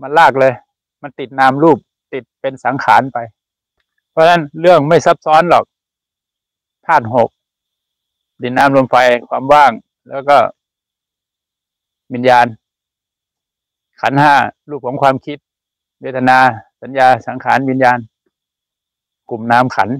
[0.00, 0.52] มันลากเลย
[1.02, 1.78] มันติดนามรูป
[2.12, 3.18] ติดเป็นสังขารไป
[4.10, 5.64] เพราะฉะนั้นเรื่องไม่ซับซ้อนหรอก
[6.86, 7.28] ธาตุหก
[8.42, 8.96] ดินน้ำลมไฟ
[9.28, 9.72] ความว่าง
[10.08, 10.36] แล้วก็
[12.12, 12.46] วิญญาณ
[14.00, 14.34] ขันห้า
[14.70, 15.38] รูปของความคิด
[16.00, 16.38] เวทนา
[16.82, 17.98] สัญญาสังขารวิญญาณ
[19.30, 19.90] กลุ่มน้ำขัน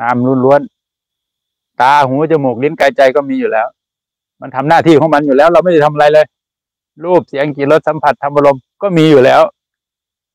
[0.00, 3.68] น้ำล้วนๆตาหูจมูกลิ้นกายใจก็มีอยู่แล้ว
[4.40, 6.26] มันทำหน้าที่ของมันอยู่แล้ว เราไม่ได้ทำอะไรเลย
[7.04, 9.42] รูปเสียงกลิ่นรสสัมผัสธรรมอารมณ์ก็มีอยู่แล้ว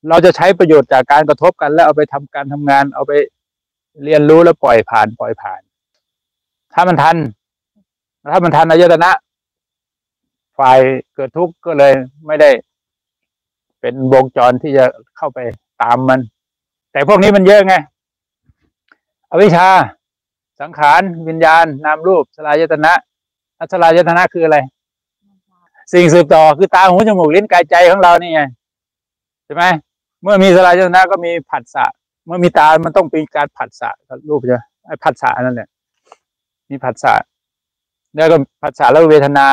[0.10, 3.12] เราจะใช้ประโยชน์จากการกระทบกัน แล้วเอาไปทำการทำงาน เอาไป
[4.04, 5.62] เรียนรู้แล้วปล่อยผ่าน ปล่อยผ่าน
[6.74, 7.18] ถ้ามันทัน
[8.32, 9.12] ถ้ามันทันอายตนะ
[10.60, 10.80] ฝ่าย
[11.16, 11.94] เกิดทุกข์ก็เลย
[12.28, 12.50] ไม่ได้
[13.82, 14.86] เป็นวงจรที่จะ
[15.18, 15.39] เข้าไป
[15.82, 16.20] ตามมัน
[16.92, 17.76] แต่พวกนี้มันเยอะไง
[19.32, 19.68] อวิชชา
[20.62, 22.94] สังขาร วิญญาณ นามรูปสลายตนะ
[23.60, 24.58] อัสลายตนะคืออะไร
[25.94, 28.42] สิ่งสืบต่อคือตาหูจมูกลิ้นกายใจของเรานี่ไง
[29.46, 29.63] ใช่ไหม
[30.24, 31.86] เมื่อมีสลายตนะก็มีผัสสะ
[32.26, 33.90] เมื่อมีตา มันต้องเป็นการผัสสะ
[34.30, 34.62] รูปใช่ไหม
[35.04, 35.70] ผัสสะนั่นแหละ
[36.70, 37.14] มีผัสสะ
[38.16, 39.48] แล้วก็ผัสสะแล้วเวทนา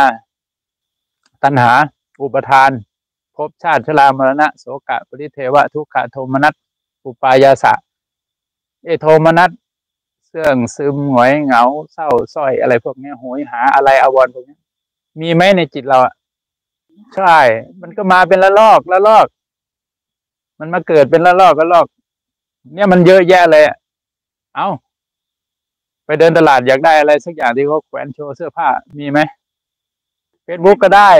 [1.42, 1.72] ตัณหา
[2.22, 2.70] อุปทาน
[3.37, 6.54] ภพชาติชรามรณะโสกะปริเทวะ ทุกขะโทมนัส
[7.04, 7.74] อุปายาสะ
[8.85, 9.50] เอโทมนัส
[10.28, 14.59] เสื่องซึมหงอยเหงา เศร้าส้อยอะไรพวกนี้โหยหาอะไรอวรพวกนี้
[15.20, 16.14] มีไหมในจิตเราอะ
[17.16, 17.38] ใช่
[17.80, 19.26] มันก็มาเป็นละลอกละลอก
[20.60, 21.86] มันมาเกิดเป็นละลอกละลอก
[22.74, 23.64] เนี่ยมันเยอะแยะเลย
[24.54, 24.68] เอา
[26.06, 28.68] ไปเดินตลาดอยากได้อะไร สักอย่างที่เขาแขวนโชว์เสื้อผ้า
[28.98, 29.20] มีไหม
[30.44, 31.10] เฟซบุ๊กก็ได้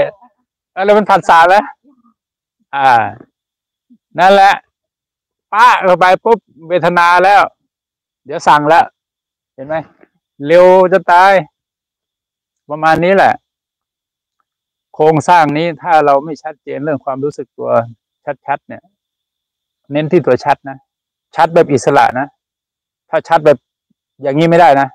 [0.75, 1.65] อะไรมันผัดสาแล้ว
[2.75, 2.87] อ่า
[4.19, 4.53] นั่นแหละ
[5.53, 7.41] ป้าเข้าไปปุ๊บเวทนาแล้ว
[8.25, 8.85] เดี๋ยวสั่งแล้ว
[9.55, 9.75] เห็นไหม
[10.45, 11.33] เร็วจะตาย
[12.69, 13.33] ประมาณนี้แหละ
[14.95, 17.71] โครงสร้างนี้ถ้าเราไม่ชัดเจนเรื่องความรู้สึกตัว
[18.47, 18.83] ชัดๆเนี่ย
[19.91, 20.77] เน้นที่ตัวชัดนะ
[21.35, 22.27] ชัดแบบอิสระนะ
[23.09, 23.57] ถ้าชัดแบบ
[24.21, 24.87] อย่างนี้ไม่ได้นะ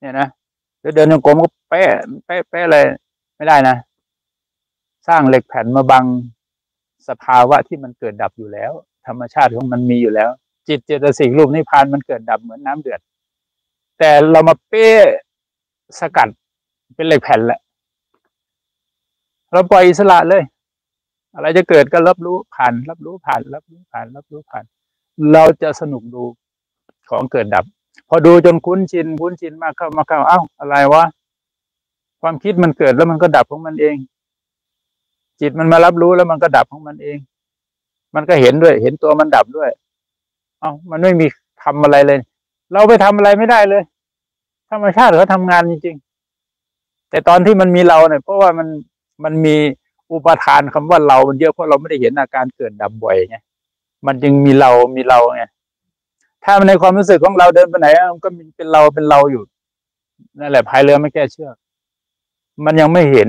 [0.00, 0.28] เนี่ยนะ
[0.94, 1.88] เดินโยกลมก็เป๊ะ
[2.26, 2.84] เป๊ะเป๊ะเลย
[3.36, 3.76] ไม่ได้นะ
[5.08, 6.04] สร้างเหล็กแผ่นมาบัง
[7.08, 8.72] สภาวะที่มันเกิดดับอยู่แล้ว
[9.06, 10.30] ธรรมชาติของมันมีอยู่แล้ว
[10.68, 13.00] จิตเจตสิกรูปนิพพานมันเกิดดับเหมือนน้ำเดือด
[13.98, 15.04] แต่เรามาเป๊ะ
[16.00, 16.28] สกัด
[16.94, 17.60] เป็นเหล็กแผ่นแหละ
[19.52, 20.42] เราปล่อยอิสระเลย
[21.34, 24.64] อะไรจะเกิดก็รับรู้ผ่าน รับรู้ผ่าน รับรู้ผ่าน รับรู้ผ่าน
[25.32, 26.22] เราจะสนุกดู
[27.10, 27.64] ของเกิดดับ
[28.08, 31.04] พอดูจนคุ้นชินคุ้นชินมากเข้ามาเข้าเอ้า อะไรวะ
[32.22, 33.96] ความคิดมันเกิดแล้วมันก็ดับของมันเอง
[35.40, 37.18] จิตมันมารับรู้แล้วมันก็ดับของมันเอง
[38.14, 39.70] มันก็เห็นด้วย เห็นตัวมันดับด้วย
[40.60, 41.26] เอ้ามันไม่มี
[41.62, 42.18] ทำอะไรเลย
[42.72, 43.82] เราไปทำอะไรไม่ได้เลย
[44.70, 45.96] ธรรมชาติเขาทำงานจริง
[46.52, 48.68] ๆ แต่ตอนที่มันมีเราเนี่ยเพราะว่ามัน
[49.24, 49.56] มันมี
[50.12, 53.36] อุปทานคำว่าเรามันเยอะเพราะเราไม่ได้เห็นอาการเกิดดับบ่อยไง
[54.06, 55.44] มันจึงมีเรามีเราไง
[56.44, 59.42] ถ้ามันในความรู้สึกของเราเดินไปไหนมันก็มีเป็นเราเป็นเราอยู่
[60.38, 61.56] นั่นแหละพายเรือไม่แก้เชือก
[62.64, 63.28] มันยังไม่เห็น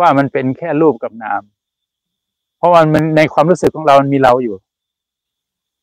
[0.00, 1.42] ว่ามันเป็นแค่รูปกับนาม
[2.58, 4.56] เพราะมันในความรู้สึกของเรามันมีเราอยู่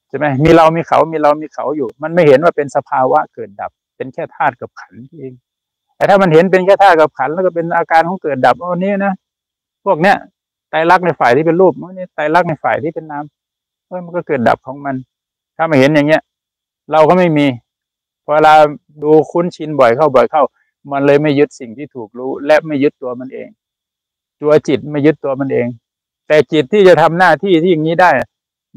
[0.10, 5.34] ใช่ไหมมีเรามีเขามีเรามีเขาอยู่ มันไม่เห็นว่าเป็นสภาวะเกิดดับ เป็นแค่ธาตุกับขันเอง
[5.96, 9.14] แต่ถ้ามันเห็นเป็นแค่ธาตุกับขันแล้วก็เป็นอาการของเกิดดับอันนี้นะ
[9.88, 10.18] พวกเนี้ย
[10.70, 13.24] ไตรลักษณ์ในฝ่ายที่เป็นรูปอันนี้ไตรลักษณ์ในฝ่ายที่เป็นนาม
[13.88, 14.96] เออมันก็เกิดดับของมัน
[15.58, 16.22] ถ้าไม่เห็นอย่างเงี้ย
[16.92, 17.46] เราก็ไม่มี
[18.28, 18.54] เวลา
[19.04, 20.44] ดูคุ้นชินบ่อยเข้าบ่อยเข้า
[20.92, 23.50] มันเลยไม่ยึดสิ่งที่ถูกรู้ และไม่ยึดตัวมันเอง
[24.42, 25.68] ตัวจิตไม่ยึดตัวมันเอง
[26.28, 28.12] แต่จิตที่จะทำหน้าที่ที่อย่างนี้ได้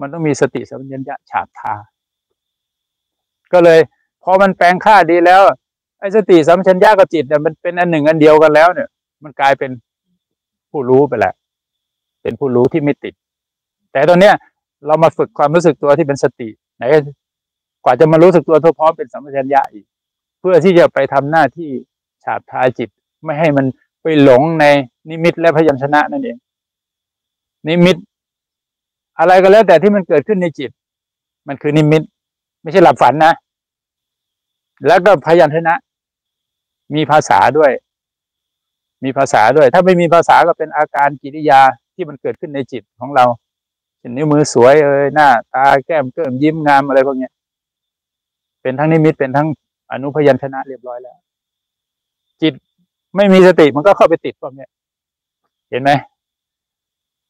[0.00, 1.74] มันต้องมีสติสัมปชัญญะฉาบทา
[3.52, 3.80] ก็เลย
[4.22, 5.42] พอมันแปลงค่าดีแล้ว
[6.00, 8.88] ไอ้สติสัมปชัญญะกับจิตเนี่ยมันเป็นอันหนึ่งอันเดียวกันแล้วเนี่ย
[9.22, 9.70] มันกลายเป็น
[10.70, 11.35] ผู้รู้ไปแล้ว
[12.22, 13.14] เป็นผู้รู้ที่ไม่ติด
[13.92, 14.35] แต่ตอนเนี้ย
[14.87, 16.85] เรามาฝึกความรู้สึกตัวที่เป็นสติ ไหน
[17.85, 19.87] กว่าจะมารู้สึกตัวทั่วพร้อมเป็นสัมปชัญญะอีก
[20.40, 21.70] เพื่อที่จะไปทำหน้าที่
[22.24, 22.88] ฉาบทาจิต
[23.24, 23.66] ไม่ให้มัน
[24.02, 24.64] ไปหลงใน
[25.11, 26.37] นิมิตและพยัญชนะนั่นเอง
[27.68, 27.96] นิมิต
[29.18, 30.70] อะไรก็แล้วแต่ที่มันเกิดขึ้นในจิต
[31.48, 32.02] มันคือนิมิต
[32.62, 33.33] ไม่ใช่หลับฝันนะ
[34.87, 35.74] แล้วก็พยัญชนะ
[36.94, 37.70] มีภาษาด้วย
[39.04, 41.60] มีภาษาด้วย ถ้าไม่มีภาษาก็เป็นอาการกิริยา
[41.94, 43.24] ที่มันเกิดขึ้นในจิตของเรา
[43.98, 47.32] เช่นนิ้วมือสวยเอ้ยหน้า ตาแก้มเกิมยิ้มงามอะไรพวกเนี้ย
[48.62, 49.48] เป็นทั้งนิมิตเป็นทั้ง
[49.92, 51.16] อนุพยัญชนะเรียบร้อยแล้ว
[52.42, 52.54] จิต
[53.16, 54.70] ไม่มีสติมันก็เข้าไปติดพวกเนี้ย
[55.70, 55.90] เห็นไหม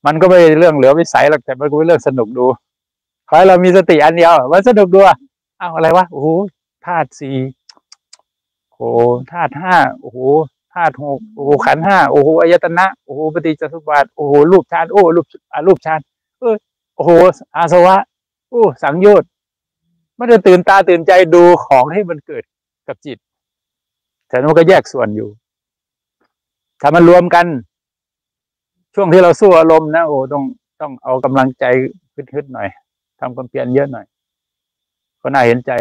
[0.06, 2.46] มันก็ไม่เรื่องเหลือวิสัยหรอกแต่มันก็เป็นเรื่องสนุกดู
[3.28, 4.98] ขอให้เรามีสติอันเดียวมันสนุกดู
[5.60, 6.28] อ้าวอะไรวะโอ้โห
[6.86, 7.36] ธาตุสี่
[8.72, 8.90] โอ้
[9.32, 10.18] ธาตุห้าโอ้โห
[10.74, 16.00] ธาตุหกโอ้โหขันห้าโอ้โหอายตนะโอ้โหปฏิจจสมบัติโอ้โหรูปฌานโอ้รูปอารูปฌาน
[16.40, 16.54] เออ
[16.96, 17.10] โอ้โห
[17.56, 17.96] อาสวะ
[18.50, 19.28] โอ้สังโยชน์
[20.18, 22.44] มันจะตื่นตาตื่นใจดูของให้มันเกิด
[22.88, 23.18] กับจิต
[24.28, 25.28] แต่มันก็แยกส่วนอยู่
[26.80, 27.46] ถ้ามันรวมกัน
[28.94, 30.44] ช่วงที่เราสู้อารมณ์นะโอ้ต้อง
[30.80, 31.64] ต้องเอากำลังใจ
[32.14, 32.68] ขึ้นๆหน่อย
[33.20, 34.06] ทำความเพียรเยอะหน่อย
[35.22, 35.72] ก็น่าเห็นใจ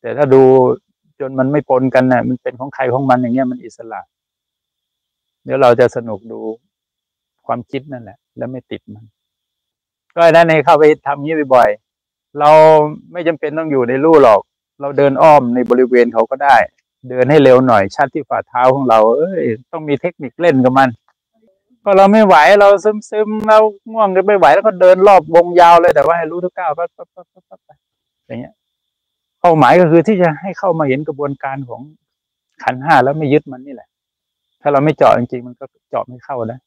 [0.00, 0.42] แต่ถ้าดู
[1.20, 4.00] จนมันไม่ปนกันนะ่ะ มันเป็นของใครของมันอย่างเงี้ยมันอิสระ
[5.44, 6.40] เดี๋ยวเราจะสนุกดู
[7.46, 9.04] ความคิดนั่นแหละ แล้วไม่ติดมัน
[10.14, 12.50] ก็นั่นเองเข้าไปทำนี้บ่อยๆเรา
[13.12, 14.40] ไม่จำเป็นต้องอยู่ในรูหรอก
[14.80, 16.56] เราเดินอ้อมในบริเวณเขาก็ได้
[17.08, 20.88] เดินให้เร็วหน่อยชัดที่ฝ่าเท้าของเรา เอ้ย ต้องมีเทคนิคเล่นกับมัน
[21.84, 23.58] ก็เราไม่ไหวเราซึมซึมเรา
[23.92, 27.78] ง่วงกันไม่ไหวแล้วก็เดินรอบวงยาวเลยแต่ว่าให้รู้ทุกก้าวปั๊บปั๊บปั๊บปั๊บปั๊บ
[28.26, 28.54] อย่างเงี้ย
[29.40, 31.80] เป้าหมายก็คือที่จะให้เข้ามาเห็นกระบวนการของ
[32.62, 33.88] ขันห้าแล้วไม่ยึดมันนี่แหละ
[34.60, 36.60] ถ้าเราไม่เจาะจริงๆมันก็เจาะไม่เข้านะ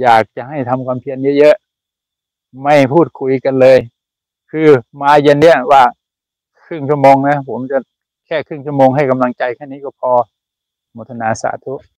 [0.00, 3.78] อยากจะให้ทำความเพียรเยอะๆ ไม่พูดคุยกันเลย
[4.50, 4.68] คือ
[5.00, 5.82] มาเย็นเนี้ยว่า
[6.64, 7.78] ครึ่งชั่วโมงนะ ผมจะ
[8.26, 10.12] แค่ครึ่งชั่วโมงให้กำลังใจแค่นี้ก็พอ
[10.96, 11.74] มทนาสาธุ